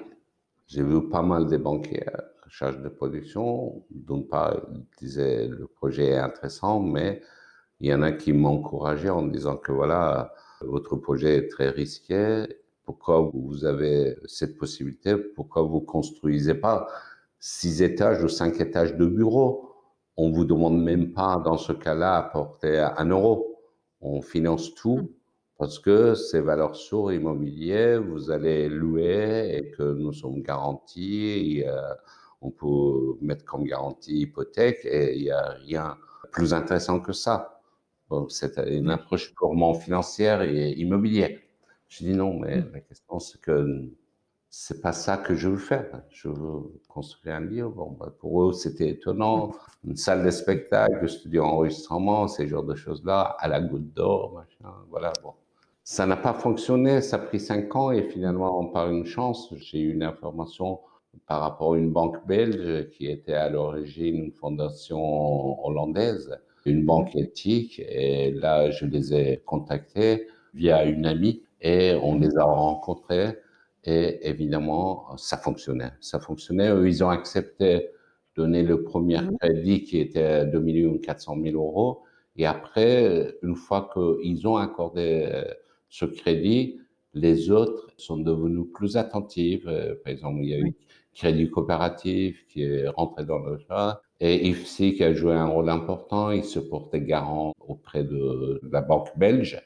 [0.66, 3.82] J'ai vu pas mal de banquiers à charge de production.
[3.90, 7.22] D'une part, ils disaient le projet est intéressant, mais
[7.80, 12.44] il y en a qui m'encourageaient en disant que voilà, votre projet est très risqué.
[12.84, 15.16] Pourquoi vous avez cette possibilité?
[15.16, 16.88] Pourquoi vous construisez pas
[17.38, 19.72] six étages ou cinq étages de bureaux
[20.18, 23.58] On vous demande même pas dans ce cas-là à porter un euro.
[24.02, 25.10] On finance tout
[25.58, 31.62] parce que ces valeurs sûres immobilières, vous allez louer et que nous sommes garantis.
[32.40, 35.96] on peut mettre comme garantie hypothèque et il n'y a rien
[36.32, 37.60] plus intéressant que ça.
[38.28, 41.38] c'est une approche purement financière et immobilière.
[41.88, 43.90] Je dis non, mais la question c'est que
[44.54, 46.02] c'est pas ça que je veux faire.
[46.10, 47.68] Je veux construire un lieu.
[47.68, 49.52] Bon, bah, pour eux, c'était étonnant.
[49.82, 54.74] Une salle de spectacle, studio enregistrement, ces genres de choses-là, à la goutte d'or, machin.
[54.90, 55.32] Voilà, bon.
[55.92, 57.02] Ça n'a pas fonctionné.
[57.02, 60.80] Ça a pris cinq ans et finalement, par une chance, j'ai eu une information
[61.26, 67.14] par rapport à une banque belge qui était à l'origine une fondation hollandaise, une banque
[67.14, 67.78] éthique.
[67.86, 73.36] Et là, je les ai contactés via une amie et on les a rencontrés
[73.84, 75.92] et évidemment, ça fonctionnait.
[76.00, 76.70] Ça fonctionnait.
[76.86, 79.36] Ils ont accepté de donner le premier mhm.
[79.36, 82.00] crédit qui était 2 millions 400 000 euros.
[82.36, 85.44] Et après, une fois qu'ils ont accordé euh,
[85.92, 86.80] ce crédit,
[87.12, 89.64] les autres sont devenus plus attentifs.
[89.66, 90.74] Euh, par exemple, il y a eu
[91.14, 95.68] Crédit Coopératif qui est rentré dans le chat et IFSI qui a joué un rôle
[95.68, 96.30] important.
[96.30, 99.60] Il se portait garant auprès de la banque belge.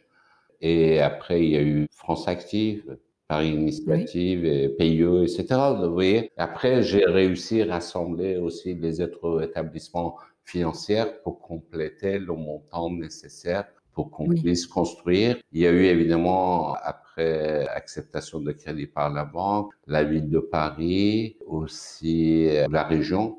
[0.60, 2.96] Et après, il y a eu France Active
[3.28, 5.46] Paris Initiative et PIE, etc.
[5.78, 6.32] Vous voyez.
[6.36, 13.66] Après, j'ai réussi à rassembler aussi les autres établissements financiers pour compléter le montant nécessaire
[13.96, 15.38] pour qu'on puisse construire.
[15.52, 20.38] Il y a eu évidemment, après acceptation de crédit par la banque, la ville de
[20.38, 23.38] Paris, aussi la région,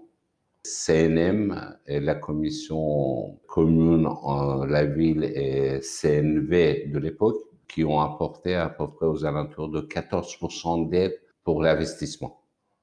[0.64, 8.56] CNM et la commission commune, en la ville et CNV de l'époque qui ont apporté
[8.56, 12.42] à peu près aux alentours de 14% d'aide pour l'investissement.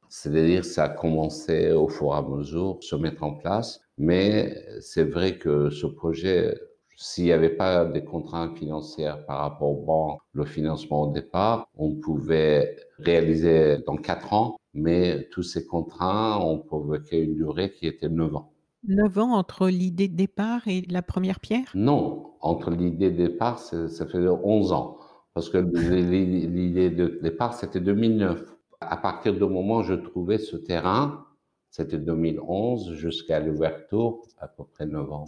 [0.08, 5.10] C'est-à-dire, ça a commencé au fur et à mesure se mettre en place, mais c'est
[5.10, 6.54] vrai que ce projet,
[6.96, 11.68] s'il n'y avait pas des contraintes financières par rapport au banc, le financement au départ,
[11.76, 17.86] on pouvait réaliser dans quatre ans, mais tous ces contraintes ont provoqué une durée qui
[17.86, 18.50] était neuf ans.
[18.86, 21.70] 9 ans entre l'idée de départ et la première pierre?
[21.74, 24.98] Non, entre l'idée de départ, ça fait 11 ans.
[25.32, 28.42] Parce que l'idée de départ, c'était 2009.
[28.80, 31.24] À partir du moment où je trouvais ce terrain,
[31.70, 35.24] c'était 2011 jusqu'à l'ouverture, à peu près 9 ans.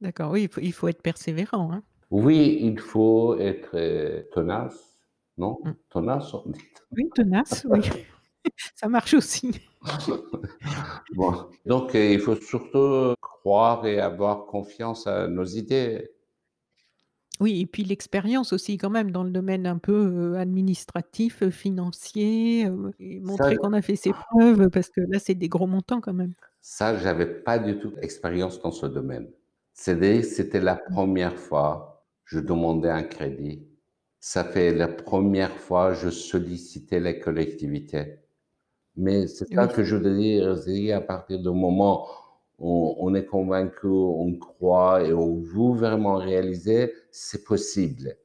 [0.00, 1.72] D'accord, oui, il faut, être persévérant.
[1.72, 1.82] Hein.
[2.10, 4.98] Oui, il faut être euh, tenace,
[5.36, 5.58] non?
[5.62, 5.72] Mm.
[5.90, 6.60] Tenace, on dit.
[6.92, 7.80] Oui, tenace, oui.
[8.74, 9.60] Ça marche aussi.
[11.14, 11.46] bon.
[11.66, 16.10] Donc, euh, il faut surtout croire et avoir confiance à nos idées.
[17.40, 22.68] Oui, et puis l'expérience aussi quand même dans le domaine un peu euh, administratif, financier,
[22.98, 26.12] et montrer qu'on a fait ses preuves parce que là, c'est des gros montants quand
[26.12, 26.32] même.
[26.60, 29.28] Ça, j'avais pas du tout d'expérience dans ce domaine.
[29.82, 33.66] C'était la première fois que je demandais un crédit.
[34.18, 38.18] Ça fait la première fois que je sollicitais les collectivités.
[38.96, 42.06] Mais c'est ça que je veux dire, à partir du moment
[42.58, 48.18] où on est convaincu, on croit et on veut vraiment réaliser, c'est possible.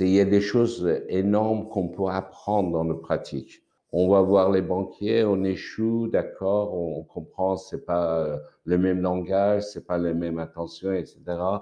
[0.00, 3.63] Il y a des choses énormes qu'on peut apprendre dans la pratique
[3.96, 9.00] on va voir les banquiers, on échoue, d'accord, on comprend, c'est pas euh, le même
[9.00, 11.20] langage, c'est pas les mêmes attentions, etc.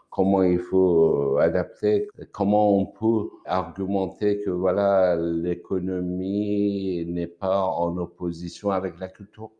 [0.08, 7.98] Comment il faut euh, adapter, comment on peut argumenter que voilà, l'économie n'est pas en
[7.98, 9.50] opposition avec la culture.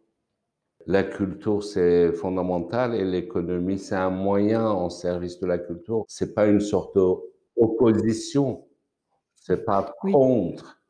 [0.87, 6.05] La culture, c'est fondamental et l'économie, c'est un moyen en service de la culture.
[6.09, 8.65] C'est pas une sorte d'opposition.
[9.35, 10.82] C'est pas contre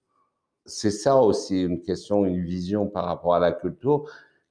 [0.64, 4.04] c'est ça aussi une question, une vision par rapport à la culture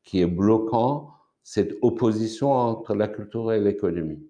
[0.04, 4.22] qui est bloquant, cette opposition entre la culture et l'économie.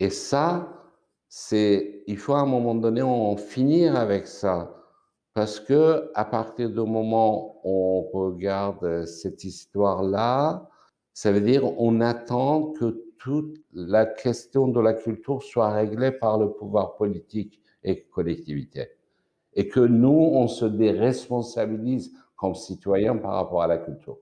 [0.00, 0.84] Et ça,
[1.28, 4.74] c'est, il faut à un moment donné en finir avec ça.
[5.32, 10.68] Parce que à partir du moment où on regarde cette histoire-là,
[11.12, 16.38] ça veut dire on attend que toute la question de la culture soit réglée par
[16.38, 18.90] le pouvoir politique et collectivité
[19.54, 24.18] et que nous, on se déresponsabilise comme citoyens par rapport à la culture.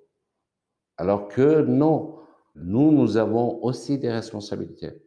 [0.97, 2.17] Alors que non,
[2.55, 5.03] nous, nous avons aussi des responsabilités.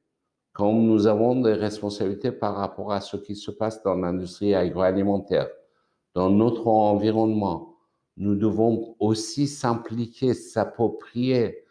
[0.54, 5.50] comme nous avons des responsabilités par rapport à ce qui se passe dans l'industrie agroalimentaire,
[6.14, 7.76] dans notre environnement,
[8.16, 11.66] nous devons aussi s'impliquer, s'approprier.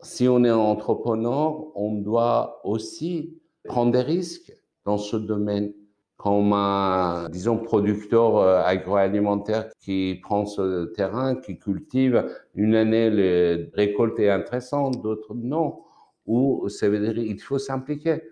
[0.00, 4.52] Si on est entrepreneur, on doit aussi prendre des risques
[4.84, 5.72] dans ce domaine.
[6.16, 13.70] Comme un, disons, producteur euh, agroalimentaire qui prend ce terrain, qui cultive, une année, les
[13.74, 15.82] récoltes est intéressante, d'autres non
[16.26, 18.22] ou ça veut dire il faut s'impliquer.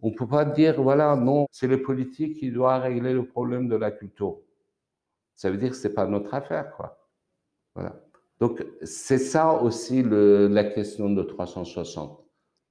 [0.00, 3.68] On ne peut pas dire, voilà, non, c'est le politique qui doit régler le problème
[3.68, 4.38] de la culture.
[5.34, 6.98] Ça veut dire que c'est pas notre affaire, quoi.
[7.74, 8.00] Voilà.
[8.38, 12.23] Donc, c'est ça aussi le, la question de 360.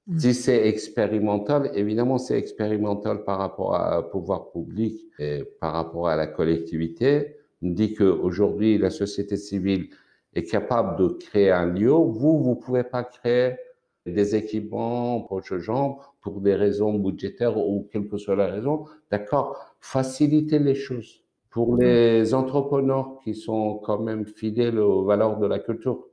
[0.06, 0.18] Mmh.
[0.18, 6.16] Si c'est expérimental, évidemment, c'est expérimental par rapport à pouvoir public et par rapport à
[6.16, 7.36] la collectivité.
[7.62, 9.88] On dit qu'aujourd'hui, la société civile
[10.34, 11.90] est capable de créer un lieu.
[11.90, 13.56] Vous, vous pouvez pas créer
[14.04, 18.84] des équipements pour ce genre, pour des raisons budgétaires ou quelle que soit la raison,
[19.10, 25.46] d'accord, faciliter les choses pour les entrepreneurs qui sont quand même fidèles aux valeurs de
[25.46, 26.04] la culture.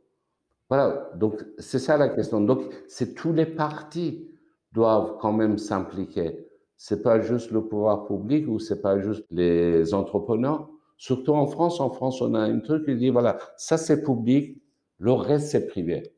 [0.72, 2.40] Voilà, donc c'est ça la question.
[2.40, 4.30] Donc c'est tous les partis
[4.72, 6.48] doivent quand même s'impliquer.
[6.78, 10.70] C'est pas juste le pouvoir public ou c'est pas juste les entrepreneurs.
[10.96, 14.62] Surtout en France, en France, on a un truc qui dit voilà, ça c'est public,
[14.98, 16.14] le reste c'est privé.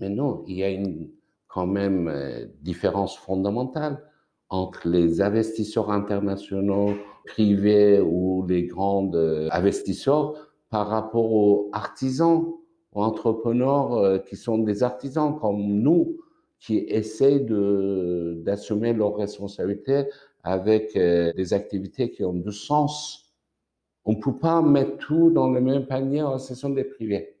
[0.00, 1.12] Mais non, il y a une
[1.46, 4.02] quand même euh, différence fondamentale
[4.48, 6.94] entre les investisseurs internationaux
[7.26, 10.34] privés ou les grands euh, investisseurs
[10.68, 12.54] par rapport aux artisans,
[13.02, 16.18] entrepreneurs euh, qui sont des artisans comme nous,
[16.60, 20.06] qui essaient d'assumer leurs responsabilités
[20.42, 23.34] avec des activités qui ont du sens.
[24.06, 27.36] On ne peut pas mettre tout dans le même panier, ce sont des privés.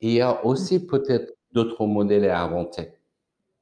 [0.00, 2.97] Il y a aussi peut-être d'autres modèles à inventer.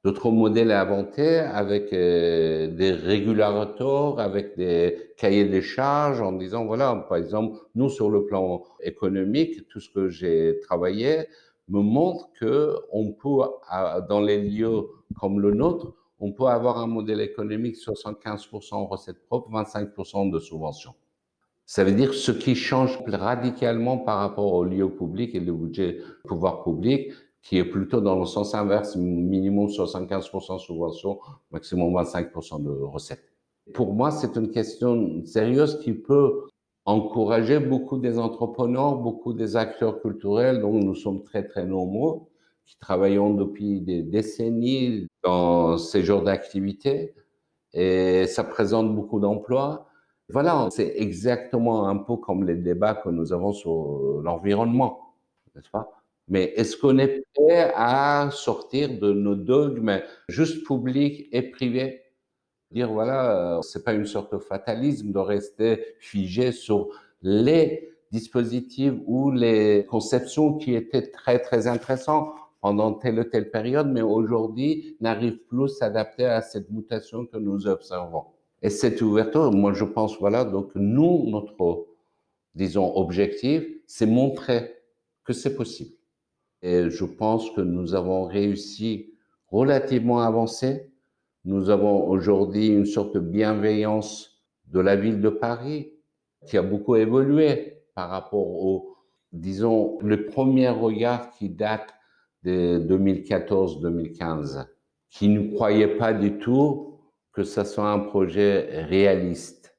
[0.07, 6.63] D'autres modèles à inventer avec euh, des régulateurs, avec des cahiers des charges en disant,
[6.63, 11.25] voilà, par exemple, nous, sur le plan économique, tout ce que j'ai travaillé
[11.67, 13.43] me montre que on peut,
[14.07, 14.83] dans les lieux
[15.19, 20.93] comme le nôtre, on peut avoir un modèle économique 75% recettes propres, 25% de subventions.
[21.65, 25.99] Ça veut dire ce qui change radicalement par rapport au lieu public et le budget
[26.23, 27.11] pouvoir public,
[27.47, 31.19] qui est plutôt dans le sens inverse, minimum 75% subvention,
[31.51, 33.23] maximum 25% de recettes.
[33.73, 36.47] Pour moi, c'est une question sérieuse qui peut
[36.83, 42.19] encourager beaucoup des entrepreneurs, beaucoup des acteurs culturels, dont nous sommes très, très nombreux,
[42.65, 47.15] qui travaillons depuis des décennies dans ces genres d'activités,
[47.71, 49.87] et ça présente beaucoup d'emplois.
[50.29, 55.13] Voilà, c'est exactement un peu comme les débats que nous avons sur l'environnement,
[55.55, 55.96] n'est-ce pas?
[56.27, 62.01] Mais est-ce qu'on est prêt à sortir de nos dogmes juste publics et privés?
[62.71, 66.89] Dire voilà, euh, c'est pas une sorte de fatalisme de rester figé sur
[67.21, 73.87] les dispositifs ou les conceptions qui étaient très très intéressants pendant telle ou telle période,
[73.87, 78.25] mais aujourd'hui n'arrivent plus à s'adapter à cette mutation que nous observons.
[78.61, 81.85] Et cette ouverture, moi je pense, voilà, donc nous, notre,
[82.55, 84.81] disons, objectif, c'est montrer
[85.23, 85.96] que c'est possible.
[86.61, 89.13] Et je pense que nous avons réussi
[89.47, 90.91] relativement à avancer.
[91.45, 95.93] Nous avons aujourd'hui une sorte de bienveillance de la ville de Paris
[96.45, 98.95] qui a beaucoup évolué par rapport au,
[99.31, 101.93] disons, le premier regard qui date
[102.43, 104.67] de 2014-2015,
[105.09, 106.99] qui ne croyait pas du tout
[107.33, 109.77] que ça soit un projet réaliste.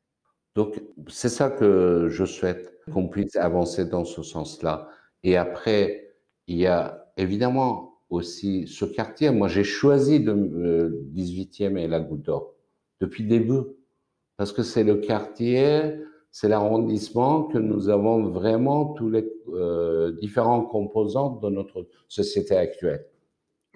[0.54, 4.88] Donc, c'est ça que je souhaite qu'on puisse avancer dans ce sens-là.
[5.22, 6.07] Et après,
[6.48, 9.30] il y a évidemment aussi ce quartier.
[9.30, 12.54] Moi, j'ai choisi le 18e et la Goutte d'Or
[13.00, 13.60] depuis le début
[14.36, 15.94] parce que c'est le quartier,
[16.30, 23.04] c'est l'arrondissement que nous avons vraiment tous les euh, différents composants de notre société actuelle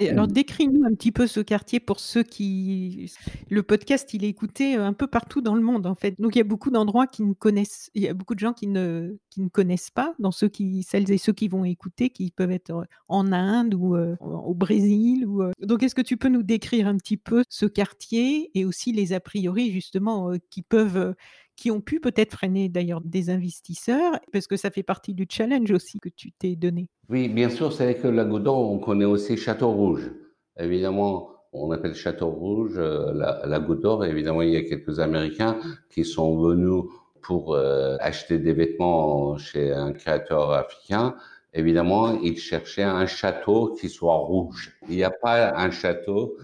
[0.00, 0.32] alors, mmh.
[0.32, 3.12] décris-nous un petit peu ce quartier pour ceux qui.
[3.50, 6.20] Le podcast, il est écouté euh, un peu partout dans le monde, en fait.
[6.20, 7.90] Donc, il y a beaucoup d'endroits qui ne connaissent.
[7.94, 10.82] Il y a beaucoup de gens qui ne, qui ne connaissent pas, dans ceux qui,
[10.82, 14.54] celles et ceux qui vont écouter, qui peuvent être euh, en Inde ou euh, au
[14.54, 15.26] Brésil.
[15.26, 18.92] Ou, Donc, est-ce que tu peux nous décrire un petit peu ce quartier et aussi
[18.92, 21.14] les a priori, justement, qui peuvent
[21.56, 25.70] qui ont pu peut-être freiner d'ailleurs des investisseurs, parce que ça fait partie du challenge
[25.70, 26.88] aussi que tu t'es donné.
[27.08, 30.10] Oui, bien sûr, c'est que la Godot, on connaît aussi Château Rouge.
[30.58, 34.04] Évidemment, on appelle Château Rouge euh, la, la Goutte d'Or.
[34.04, 35.58] Évidemment, il y a quelques Américains
[35.90, 36.84] qui sont venus
[37.20, 41.14] pour euh, acheter des vêtements chez un créateur africain.
[41.54, 44.74] Évidemment, ils cherchaient un château qui soit rouge.
[44.88, 46.36] Il n'y a pas un château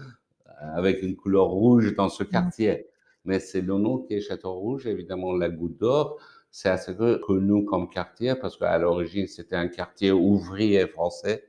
[0.75, 2.88] avec une couleur rouge dans ce quartier.
[3.29, 6.17] Mais c'est le nom qui est Château Rouge, évidemment la Goutte d'Or.
[6.49, 11.47] C'est assez connu comme quartier parce qu'à l'origine, c'était un quartier ouvrier français.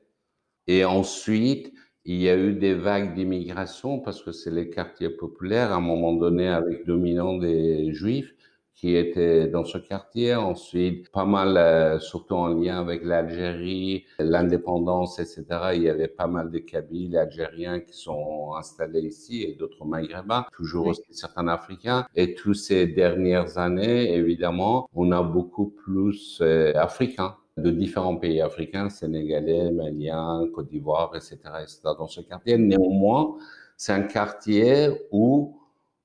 [0.66, 1.72] Et ensuite,
[2.04, 5.80] il y a eu des vagues d'immigration parce que c'est les quartiers populaires, à un
[5.80, 8.34] moment donné, avec dominant des juifs
[8.80, 10.34] qui étaient dans ce quartier.
[10.34, 15.44] Ensuite, pas mal, euh, surtout en lien avec l'Algérie, l'indépendance, etc.
[15.74, 20.46] Il y avait pas mal de Kabyles, Algériens qui sont installés ici et d'autres Maghrébins,
[20.54, 22.06] toujours aussi certains Africains.
[22.14, 28.40] Et toutes ces dernières années, évidemment, on a beaucoup plus euh, Africains de différents pays
[28.40, 32.56] africains, sénégalais, maliens, Côte d'Ivoire, etc., etc., dans ce quartier.
[32.56, 33.36] Néanmoins,
[33.76, 35.58] c'est un quartier où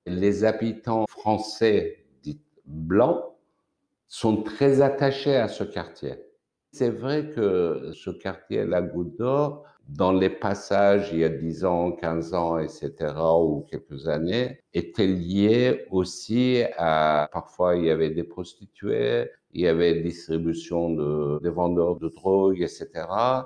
[0.05, 2.04] les habitants français
[2.65, 3.23] blancs
[4.07, 6.15] sont très attachés à ce quartier.
[6.71, 11.65] C'est vrai que ce quartier, la Goutte d'Or, dans les passages il y a 10
[11.65, 12.91] ans, 15 ans, etc.,
[13.39, 19.67] ou quelques années, était lié aussi à, parfois il y avait des prostituées, il y
[19.67, 22.89] avait distribution de, vendeurs de drogue, etc.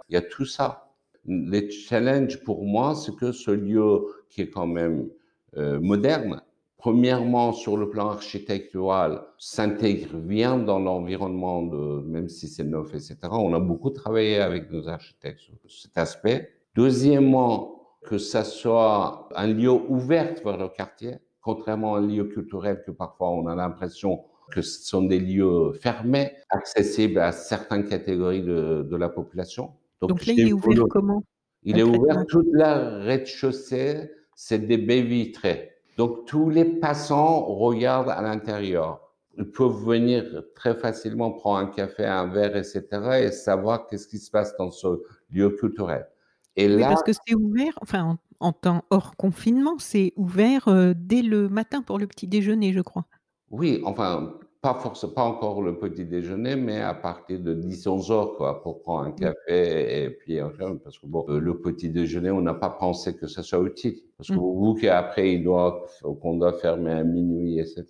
[0.09, 0.91] Il y a tout ça.
[1.25, 5.09] Les challenges pour moi, c'est que ce lieu qui est quand même
[5.57, 6.41] euh, moderne,
[6.79, 13.17] premièrement, sur le plan architectural, s'intègre bien dans l'environnement de, même si c'est neuf, etc.
[13.31, 16.49] On a beaucoup travaillé avec nos architectes sur cet aspect.
[16.75, 22.81] Deuxièmement, que ça soit un lieu ouvert vers le quartier, contrairement à un lieu culturel
[22.85, 28.41] que parfois on a l'impression que ce sont des lieux fermés, accessibles à certaines catégories
[28.41, 29.73] de, de la population.
[30.01, 31.23] Donc, là, il est ouvert comment
[31.63, 35.68] Il est ouvert toute la rez-de-chaussée, c'est des baies vitrées.
[35.99, 39.01] Donc tous les passants regardent à l'intérieur.
[39.37, 40.23] Ils peuvent venir
[40.55, 42.85] très facilement prendre un café, un verre, etc.
[43.21, 46.07] et savoir qu'est-ce qui se passe dans ce lieu culturel.
[46.55, 51.21] Et là, parce que c'est ouvert, enfin en, temps hors confinement, c'est ouvert euh, dès
[51.21, 53.03] le matin pour le petit déjeuner, je crois.
[53.51, 58.35] Oui, enfin pas forcément, pas encore le petit déjeuner, mais à partir de 10-11 heures,
[58.35, 60.39] quoi, pour prendre un café et puis,
[60.83, 63.99] parce que bon, euh, le petit déjeuner, on n'a pas pensé que ça soit utile.
[64.17, 64.37] Parce que mmh.
[64.37, 65.85] vous, qu'après, il doit,
[66.21, 67.85] qu'on doit fermer à minuit, etc.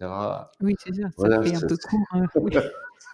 [0.62, 2.00] Oui, c'est ça, ça fait un peu court.
[2.12, 2.26] Hein,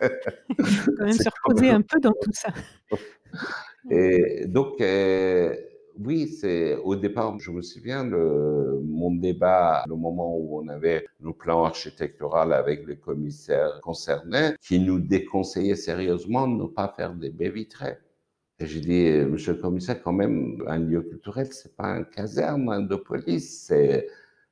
[0.58, 2.50] quand même se reposer un peu dans tout ça.
[3.90, 5.56] Et donc, euh,
[6.00, 11.06] oui, c'est au départ, je me souviens, le, mon débat, le moment où on avait
[11.22, 17.14] le plan architectural avec les commissaires concernés, qui nous déconseillaient sérieusement de ne pas faire
[17.14, 17.98] des baies vitrées.
[18.60, 22.88] Et j'ai dit, monsieur le commissaire, quand même, un lieu culturel, c'est pas un caserne
[22.88, 24.08] de police, c'est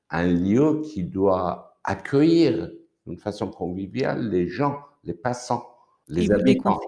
[0.09, 2.71] un lieu qui doit accueillir
[3.05, 5.67] d'une façon conviviale les gens, les passants,
[6.07, 6.79] les habitants.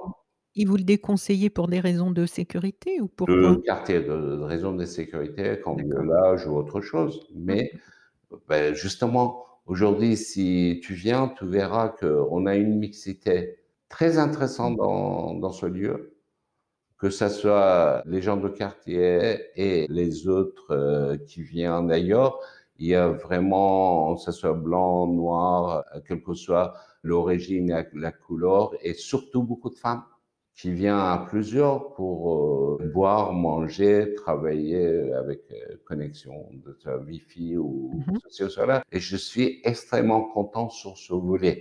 [0.57, 4.73] Il vous le déconseillait pour des raisons de sécurité ou pourquoi De quartier, de, raisons
[4.73, 7.27] de sécurité, cambriolage ou autre chose.
[7.35, 7.73] Mais
[8.47, 13.57] ben, justement, aujourd'hui, si tu viens, tu verras qu'on a une mixité
[13.89, 16.15] très intéressante dans, dans ce lieu,
[16.97, 22.39] que ce soit les gens de quartier et les autres euh, qui viennent d'ailleurs.
[22.77, 28.71] Il y a vraiment, que ce soit blanc, noir, quelle que soit l'origine, la couleur,
[28.81, 30.03] et surtout beaucoup de femmes
[30.55, 37.91] qui vient à plusieurs pour euh, boire, manger, travailler avec euh, connexion de Wi-Fi ou
[37.93, 38.81] mm -hmm.
[38.91, 41.57] Et je suis extrêmement content sur ce volet.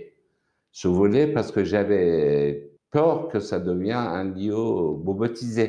[0.71, 4.63] Ce volet parce que j'avais peur que ça devienne un lieu
[5.05, 5.67] bobotisé.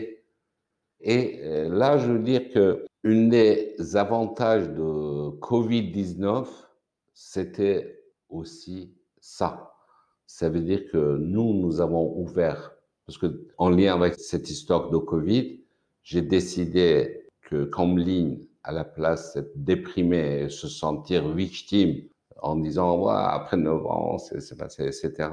[1.01, 4.91] Et euh, là, je veux dire que une des avantages de
[5.49, 6.47] Covid-19,
[7.13, 7.83] c'était
[8.29, 9.51] aussi ça.
[10.27, 12.76] Ça veut dire que nous, nous avons ouvert
[13.07, 15.61] parce que, en lien avec cette histoire de Covid,
[16.03, 22.03] j'ai décidé que comme ligne, à la place d'être déprimé et se sentir victime
[22.43, 25.31] en disant, ouais, après 9 ans, c'est passé, etc.,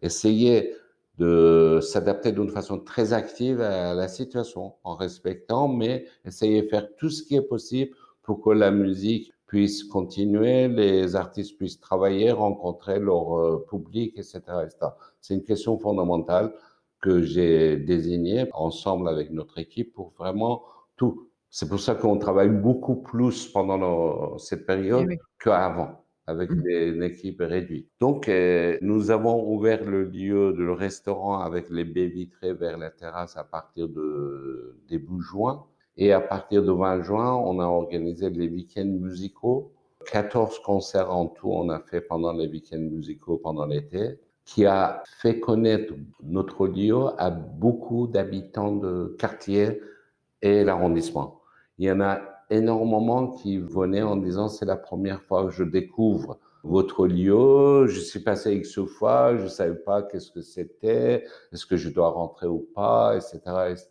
[0.00, 0.74] essayer
[1.18, 6.88] de s'adapter d'une façon très active à la situation, en respectant, mais essayer de faire
[6.96, 12.30] tout ce qui est possible pour que la musique puisse continuer, les artistes puissent travailler,
[12.30, 14.38] rencontrer leur euh, public, etc.
[14.64, 14.92] etc.
[15.20, 16.52] C'est une question fondamentale
[17.00, 20.62] que j'ai désigné ensemble avec notre équipe pour vraiment
[20.96, 21.28] tout.
[21.48, 26.68] C'est pour ça qu'on travaille beaucoup plus pendant cette période eh qu'avant avec mmh.
[26.68, 27.88] une équipe réduite.
[27.98, 32.90] Donc, euh, nous avons ouvert le lieu, le restaurant avec les baies vitrées vers la
[32.90, 35.64] terrasse à partir de début juin.
[35.96, 39.72] Et à partir de 20 juin, on a organisé les week-ends musicaux.
[40.12, 45.02] 14 concerts en tout, on a fait pendant les week-ends musicaux pendant l'été qui a
[45.20, 49.80] fait connaître notre lieu à beaucoup d'habitants de quartier
[50.42, 51.40] et l'arrondissement.
[51.78, 52.20] Il y en a
[52.50, 58.00] énormément qui venaient en disant c'est la première fois que je découvre votre lieu, je
[58.00, 62.48] suis passé X fois, je savais pas qu'est-ce que c'était, est-ce que je dois rentrer
[62.48, 63.88] ou pas, etc., etc.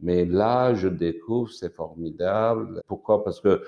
[0.00, 2.80] Mais là, je découvre, c'est formidable.
[2.86, 3.24] Pourquoi?
[3.24, 3.62] Parce que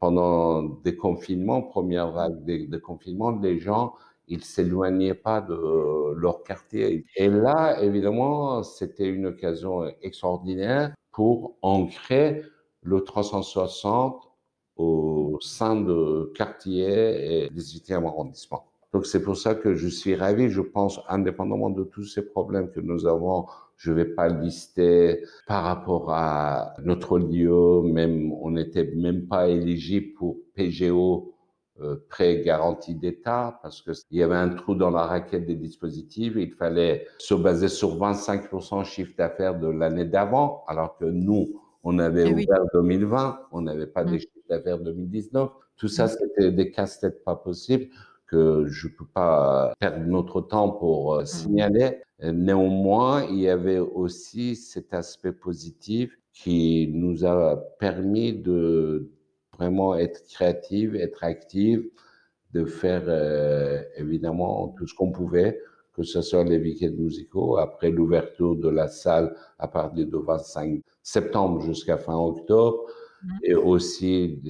[0.00, 3.94] pendant des confinements, première vague des, des confinements, les gens
[4.28, 7.04] ils s'éloignaient pas de leur quartier.
[7.16, 12.42] Et là, évidemment, c'était une occasion extraordinaire pour ancrer
[12.82, 14.22] le 360
[14.76, 18.66] au sein de quartiers et des 18e arrondissement.
[18.92, 22.70] Donc c'est pour ça que je suis ravi, je pense, indépendamment de tous ces problèmes
[22.70, 23.46] que nous avons,
[23.76, 30.12] je vais pas lister par rapport à notre lieu, même on n'était même pas éligible
[30.12, 31.31] pour PGO,
[31.82, 36.34] euh, prêt garantie d'État, parce qu'il y avait un trou dans la raquette des dispositifs,
[36.36, 41.98] il fallait se baser sur 25% chiffre d'affaires de l'année d'avant, alors que nous, on
[41.98, 44.20] avait eh ouvert 2020, on n'avait pas des mmh.
[44.20, 45.50] chiffres d'affaires 2019.
[45.76, 47.88] Tout ça, c'était des casse-têtes pas possibles
[48.26, 51.26] que je peux pas perdre notre temps pour euh, mmh.
[51.26, 51.98] signaler.
[52.22, 59.10] Néanmoins, il y avait aussi cet aspect positif qui nous a permis de
[59.58, 61.88] vraiment être créative, être active,
[62.52, 65.58] de faire euh, évidemment tout ce qu'on pouvait
[65.92, 70.80] que ce soit les week-ends musicaux, après l'ouverture de la salle à partir du 25
[71.02, 72.86] septembre jusqu'à fin octobre,
[73.22, 73.28] mmh.
[73.44, 74.40] et aussi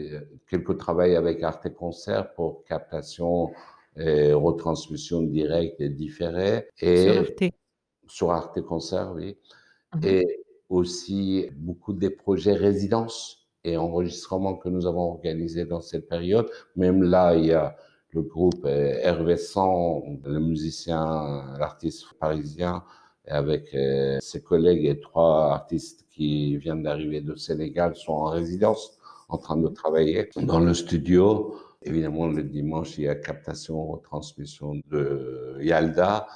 [0.48, 3.50] quelques travaux avec Arte Concert pour captation
[3.96, 6.68] et retransmission directe et différée.
[6.80, 7.54] Et sur Arte.
[8.06, 9.36] Sur Arte Concert, oui.
[9.94, 10.04] Mmh.
[10.04, 16.48] Et aussi beaucoup des projets résidences et enregistrements que nous avons organisés dans cette période.
[16.76, 17.76] Même là, il y a
[18.10, 22.82] le groupe Hervé San, le musicien, l'artiste parisien,
[23.26, 28.98] avec euh, ses collègues et trois artistes qui viennent d'arriver de Sénégal sont en résidence
[29.28, 31.54] en train de travailler dans le studio.
[31.82, 36.26] Évidemment, le dimanche, il y a captation, retransmission de Yalda,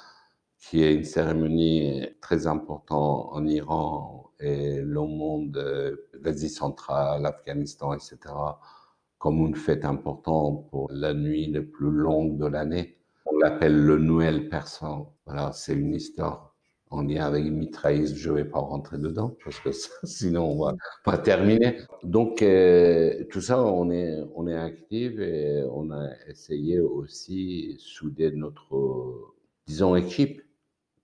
[0.58, 8.16] qui est une cérémonie très importante en Iran et le monde, l'Asie centrale, l'Afghanistan, etc
[9.18, 12.96] comme une fête importante pour la nuit la plus longue de l'année.
[13.26, 15.12] On l'appelle le Noël persan.
[15.26, 16.54] Voilà, c'est une histoire
[16.90, 18.14] en lien avec une mitrailleuse.
[18.14, 19.70] Je vais pas rentrer dedans parce que
[20.04, 20.74] sinon on va
[21.04, 21.78] pas terminer.
[22.04, 28.30] Donc euh, tout ça, on est on est actif et on a essayé aussi souder
[28.30, 29.34] notre
[29.66, 30.42] disons équipe,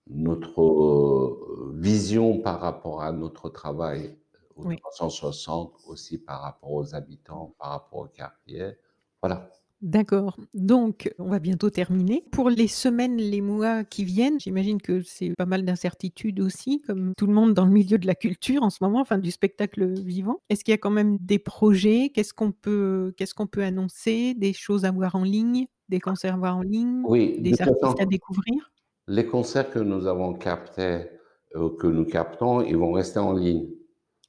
[0.09, 4.17] notre vision par rapport à notre travail
[4.55, 8.73] ou 360 aussi par rapport aux habitants, par rapport au quartier.
[9.21, 9.49] Voilà.
[9.81, 10.37] D'accord.
[10.53, 12.23] Donc, on va bientôt terminer.
[12.31, 17.13] Pour les semaines, les mois qui viennent, j'imagine que c'est pas mal d'incertitudes aussi, comme
[17.17, 19.99] tout le monde dans le milieu de la culture en ce moment, enfin du spectacle
[19.99, 20.39] vivant.
[20.49, 22.11] Est-ce qu'il y a quand même des projets?
[22.13, 24.35] Qu'est-ce qu'on peut, qu'est-ce qu'on peut annoncer?
[24.35, 25.65] Des choses à voir en ligne?
[25.89, 27.01] Des concerts à voir en ligne?
[27.03, 27.41] Oui.
[27.41, 28.71] Des artistes à découvrir?
[29.07, 31.09] Les concerts que nous avons captés,
[31.55, 33.67] euh, que nous captons, ils vont rester en ligne.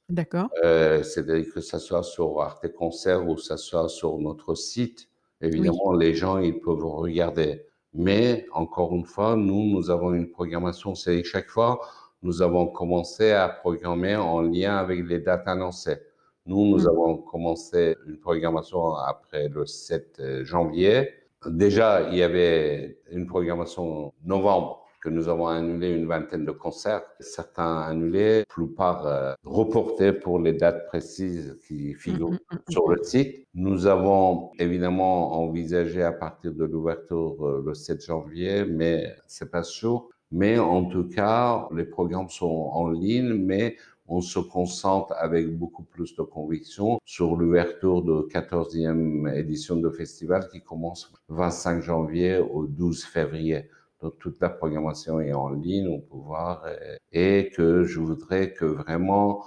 [0.09, 0.49] D'accord.
[0.63, 5.09] Euh, C'est-à-dire que ça soit sur Arte Concert ou ça soit sur notre site,
[5.41, 7.65] évidemment, les gens, ils peuvent regarder.
[7.93, 11.79] Mais, encore une fois, nous, nous avons une programmation, c'est chaque fois,
[12.21, 15.99] nous avons commencé à programmer en lien avec les dates annoncées.
[16.45, 16.87] Nous, nous mmh.
[16.87, 21.09] avons commencé une programmation après le 7 euh, janvier.
[21.47, 27.03] Déjà, il y avait une programmation novembre que nous avons annulé une vingtaine de concerts,
[27.19, 32.89] certains annulés, plupart euh, reportés pour les dates précises qui figurent mm, mm, mm, sur
[32.89, 33.45] le site.
[33.53, 39.61] Nous avons évidemment envisagé à partir de l'ouverture euh, le 7 janvier, mais c'est pas
[39.63, 40.09] sûr.
[40.31, 43.77] Mais en tout cas, les programmes sont en ligne, mais
[44.07, 50.47] on se concentre avec beaucoup plus de conviction sur l'ouverture de 14e édition de festival
[50.51, 53.69] qui commence 25 janvier au 12 février.
[54.01, 56.65] Donc, toute la programmation est en ligne, on peut voir,
[57.11, 59.43] et, que je voudrais que vraiment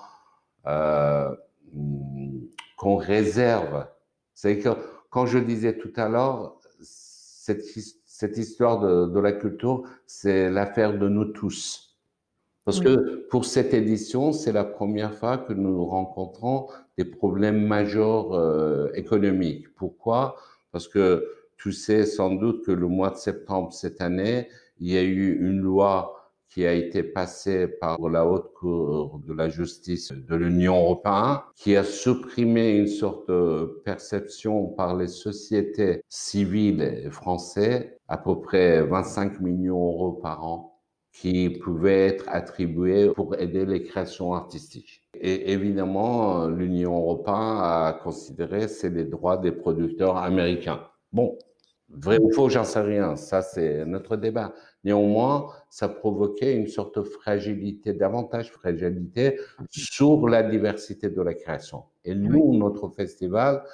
[0.67, 1.35] euh,
[2.77, 3.87] qu'on réserve.
[4.35, 4.71] C'est que
[5.11, 7.63] quand je disais tout à l'heure, cette,
[8.05, 11.88] cette histoire de, de la culture, c'est l'affaire de nous tous.
[12.69, 16.67] Parce que pour cette édition, c'est la première fois que nous rencontrons
[16.99, 19.75] des problèmes majeurs euh, économiques.
[19.75, 20.37] Pourquoi?
[20.71, 24.49] Parce que tu sais sans doute que le mois de septembre cette année,
[24.81, 29.33] il y a eu une loi qui a été passée par la Haute Cour de
[29.33, 36.03] la justice de l'Union européenne, qui a supprimé une sorte de perception par les sociétés
[36.11, 40.78] civiles françaises, à peu près 25 millions d'euros par an,
[41.21, 45.03] qui pouvaient être attribués pour aider les créations artistiques.
[45.15, 50.81] Et évidemment, l'Union européenne a considéré c'est les droits des producteurs américains.
[51.13, 51.37] Bon,
[51.89, 53.17] vrai ou faux, j'en sais rien.
[53.17, 54.55] Ça, c'est notre débat.
[54.85, 59.41] Néanmoins, ça provoquait une sorte de fragilité, davantage fragilité
[59.71, 61.83] sur la diversité de la création.
[62.05, 63.65] Et nous, notre festival,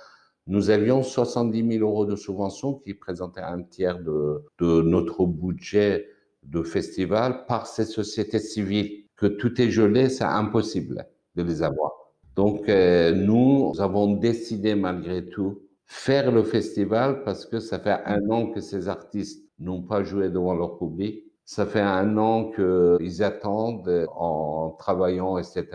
[0.46, 6.08] nous avions 70 000 euros de subventions qui présentaient un tiers de, de notre budget
[6.44, 9.04] de festival par ces sociétés civiles.
[9.16, 11.92] Que tout est gelé, c'est impossible de les avoir.
[12.36, 18.28] Donc, euh, nous avons décidé malgré tout faire le festival parce que ça fait un
[18.30, 21.24] an que ces artistes n'ont pas joué devant leur public.
[21.44, 25.66] Ça fait un an qu'ils attendent en travaillant, etc.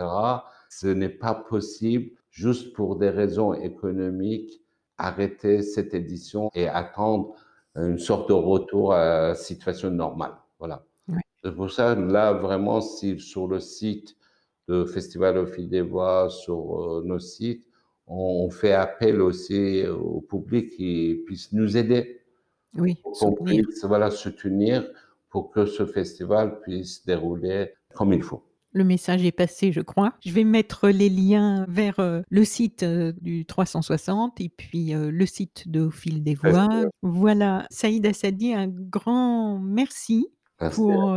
[0.68, 4.60] Ce n'est pas possible, juste pour des raisons économiques,
[4.98, 7.34] arrêter cette édition et attendre
[7.76, 10.34] une sorte de retour à la situation normale.
[10.60, 10.84] Voilà.
[11.42, 14.16] C'est pour ça, là, vraiment, si sur le site
[14.68, 17.66] de Festival au fil des voix, sur euh, nos sites,
[18.06, 22.20] on fait appel aussi au public qui puisse nous aider.
[22.76, 24.86] Oui, pour qu'on puisse voilà, soutenir
[25.28, 28.44] pour que ce festival puisse dérouler comme il faut.
[28.72, 30.14] Le message est passé, je crois.
[30.24, 35.26] Je vais mettre les liens vers euh, le site euh, du 360 et puis le
[35.26, 36.68] site de Au fil des voix.
[37.02, 40.28] Voilà, Saïd Assadi, un grand merci
[40.72, 41.16] pour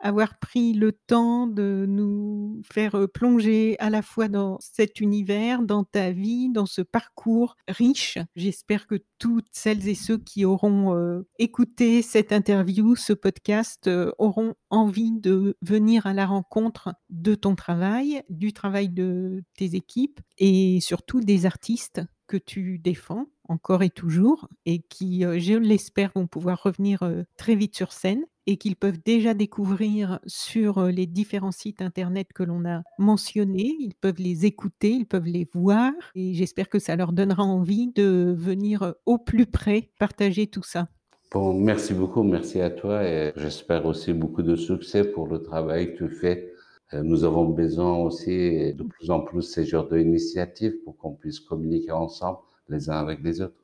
[0.00, 5.84] avoir pris le temps de nous faire plonger à la fois dans cet univers, dans
[5.84, 8.18] ta vie, dans ce parcours riche.
[8.36, 15.12] J'espère que toutes celles et ceux qui auront écouté cette interview, ce podcast, auront envie
[15.12, 21.20] de venir à la rencontre de ton travail, du travail de tes équipes et surtout
[21.20, 27.08] des artistes que tu défends encore et toujours et qui, je l'espère, vont pouvoir revenir
[27.36, 32.42] très vite sur scène et qu'ils peuvent déjà découvrir sur les différents sites internet que
[32.42, 33.74] l'on a mentionnés.
[33.80, 37.92] Ils peuvent les écouter, ils peuvent les voir et j'espère que ça leur donnera envie
[37.92, 40.88] de venir au plus près partager tout ça.
[41.32, 45.94] Bon, merci beaucoup, merci à toi et j'espère aussi beaucoup de succès pour le travail
[45.94, 46.52] que tu fais.
[46.92, 51.12] Euh, nous avons besoin aussi de plus en plus de ces genres d'initiatives pour qu'on
[51.12, 52.38] puisse communiquer ensemble
[52.68, 53.63] les uns avec les autres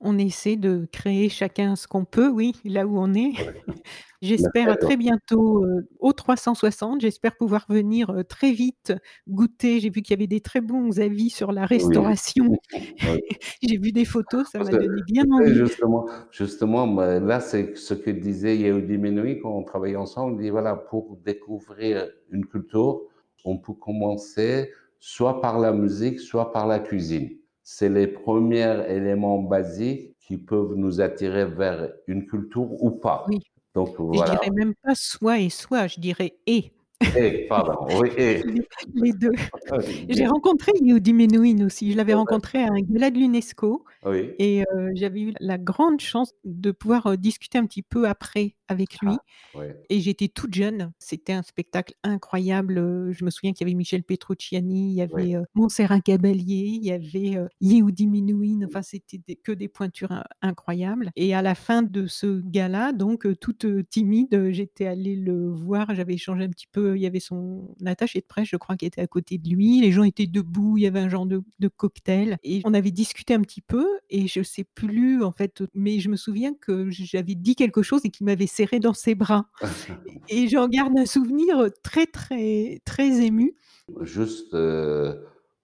[0.00, 3.32] on essaie de créer chacun ce qu'on peut, oui, là où on est.
[4.22, 7.00] J'espère très bientôt euh, au 360.
[7.00, 8.92] J'espère pouvoir venir euh, très vite
[9.28, 9.80] goûter.
[9.80, 12.46] J'ai vu qu'il y avait des très bons avis sur la restauration.
[13.62, 15.54] J'ai vu des photos, ça m'a donné bien envie.
[15.54, 20.40] Justement, justement là, c'est ce que disait Yehudi Menoui quand on travaillait ensemble.
[20.40, 23.00] Il dit voilà, pour découvrir une culture,
[23.44, 27.39] on peut commencer soit par la musique, soit par la cuisine
[27.72, 33.24] c'est les premiers éléments basiques qui peuvent nous attirer vers une culture ou pas.
[33.28, 33.38] Oui.
[33.76, 34.26] Donc voilà.
[34.26, 36.72] Je dirais même pas soit et soit, je dirais et.
[37.16, 38.42] Et, pardon, oui, et.
[38.94, 39.30] Les deux.
[40.08, 41.92] J'ai rencontré Yudi Menuhin aussi.
[41.92, 43.84] Je l'avais rencontré à un gala de l'UNESCO.
[44.04, 44.32] Oui.
[44.40, 48.56] Et euh, j'avais eu la grande chance de pouvoir euh, discuter un petit peu après
[48.70, 49.16] avec lui.
[49.54, 50.92] Ah, et j'étais toute jeune.
[50.98, 52.76] C'était un spectacle incroyable.
[53.12, 56.84] Je me souviens qu'il y avait Michel Petrucciani, il y avait euh, Montserrat Caballé, il
[56.84, 58.64] y avait Yehudi Minouine.
[58.64, 61.10] Enfin, c'était que des pointures incroyables.
[61.16, 65.94] Et à la fin de ce gala, donc toute timide, j'étais allée le voir.
[65.94, 66.96] J'avais échangé un petit peu.
[66.96, 69.80] Il y avait son attaché de presse, je crois, qui était à côté de lui.
[69.80, 70.76] Les gens étaient debout.
[70.76, 72.38] Il y avait un genre de, de cocktail.
[72.42, 73.86] Et on avait discuté un petit peu.
[74.08, 78.02] Et je sais plus, en fait, mais je me souviens que j'avais dit quelque chose
[78.04, 78.46] et qu'il m'avait
[78.80, 79.46] dans ses bras.
[80.28, 83.54] et j'en garde un souvenir très, très, très ému.
[84.00, 85.14] Juste euh,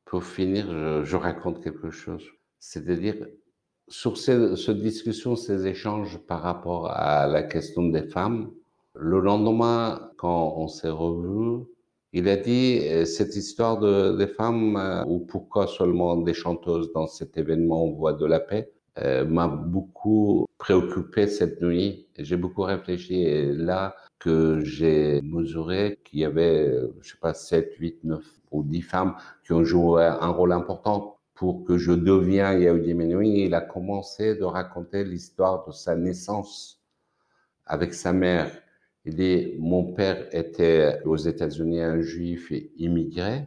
[0.04, 2.24] pour finir, je, raconte quelque chose.
[2.58, 3.26] C'est-à-dire,
[3.88, 8.50] sur ces, ces, discussions, ces échanges par rapport à la question des femmes,
[8.94, 11.66] le lendemain, quand on s'est revus,
[12.12, 16.90] il a dit euh, cette histoire de, des femmes, euh, ou pourquoi seulement des chanteuses
[16.94, 22.06] dans cet événement Voix de la paix, euh, m'a beaucoup préoccupé cette nuit.
[22.18, 26.72] J'ai beaucoup réfléchi et là que j'ai mesuré qu'il y avait,
[27.02, 31.18] je sais pas, 7, 8, 9 ou 10 femmes qui ont joué un rôle important
[31.34, 33.46] pour que je devienne Yahudi Menuhin.
[33.46, 36.80] Il a commencé de raconter l'histoire de sa naissance
[37.66, 38.50] avec sa mère.
[39.04, 43.46] Il dit, mon père était aux États-Unis un juif immigré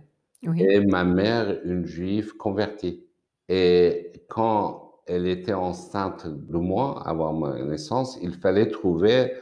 [0.58, 3.04] et ma mère une juive convertie.
[3.50, 9.34] Et quand elle était enceinte de moi avant ma naissance, il fallait trouver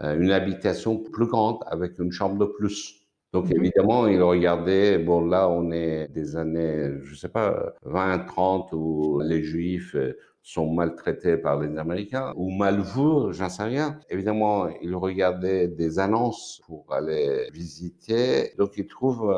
[0.00, 2.94] euh, une habitation plus grande avec une chambre de plus.
[3.32, 3.56] Donc mhm.
[3.56, 9.20] évidemment, il regardait, bon là on est des années, je sais pas, 20, 30 où
[9.22, 9.96] les juifs
[10.42, 14.00] sont maltraités par les Américains ou mal vus, j'en sais rien.
[14.08, 18.54] Évidemment, il regardait des annonces pour aller visiter.
[18.56, 19.30] Donc il trouve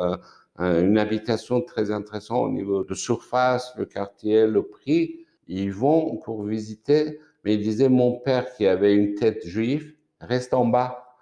[0.61, 5.20] euh, une habitation très intéressante au niveau de surface, le quartier, le prix.
[5.53, 10.53] Ils vont pour visiter, mais ils disaient mon père qui avait une tête juive reste
[10.53, 11.17] en bas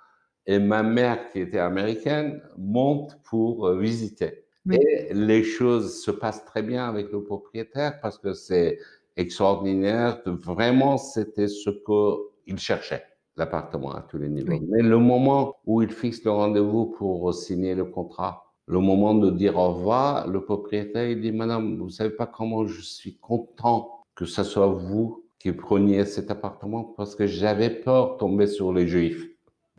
[0.45, 4.45] et ma mère qui était américaine monte pour euh, visiter.
[4.71, 8.77] Et les choses se passent très bien avec le propriétaire parce que c'est
[9.17, 10.21] extraordinaire.
[10.27, 13.03] Vraiment, c'était ce qu'il cherchait,
[13.35, 14.59] l'appartement à tous les niveaux.
[14.69, 19.31] Mais le moment où il fixe le rendez-vous pour signer le contrat, le moment de
[19.31, 23.98] dire au revoir, le propriétaire, il dit, Madame, vous savez pas comment je suis content
[24.19, 28.73] que ce soit vous qui preniez cet appartement parce que j'avais peur de tomber sur
[28.73, 29.25] les juifs.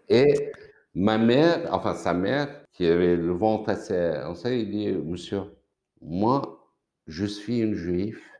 [0.08, 0.50] Et
[0.94, 5.42] ma mère, enfin sa mère, qui avait le ventre assez, sait, il dit, monsieur,
[6.00, 6.72] moi,
[7.06, 8.32] je suis une juif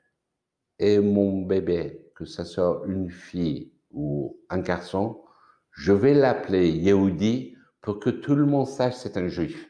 [0.78, 5.20] et mon bébé, que ce soit une fille ou un garçon,
[5.72, 9.68] je vais l'appeler Yehudi pour que tout le monde sache que c'est un juif.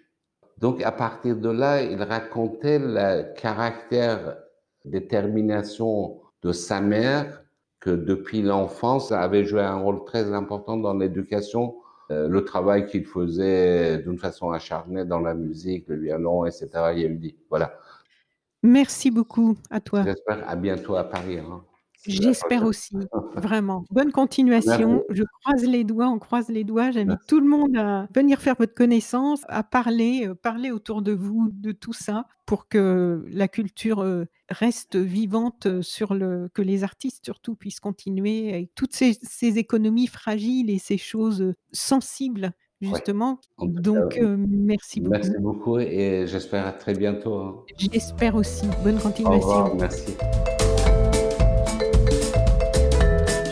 [0.59, 4.37] Donc, à partir de là, il racontait le caractère,
[4.85, 7.43] détermination de sa mère,
[7.81, 11.76] que depuis l'enfance avait joué un rôle très important dans l'éducation,
[12.11, 16.68] euh, le travail qu'il faisait d'une façon acharnée dans la musique, le violon, etc.
[16.95, 17.37] Yehudi.
[17.49, 17.78] Voilà.
[18.62, 20.03] Merci beaucoup à toi.
[20.05, 21.39] J'espère à bientôt à Paris.
[21.39, 21.62] Hein.
[22.07, 22.97] J'espère aussi,
[23.37, 23.85] vraiment.
[23.91, 25.05] Bonne continuation.
[25.11, 26.91] Je croise les doigts, on croise les doigts.
[26.91, 31.13] J'invite tout le monde à venir faire votre connaissance, à parler, euh, parler autour de
[31.13, 36.63] vous de tout ça pour que la culture euh, reste vivante euh, sur le, que
[36.63, 39.19] les artistes surtout puissent continuer avec toutes ces,
[39.59, 43.41] économies fragiles et ces choses sensibles justement.
[43.59, 45.13] Donc, merci beaucoup.
[45.13, 47.35] Merci beaucoup et j'espère à très bientôt.
[47.35, 47.57] Hein.
[47.77, 48.67] J'espère aussi.
[48.83, 49.49] Bonne continuation.
[49.49, 50.17] Au revoir, merci.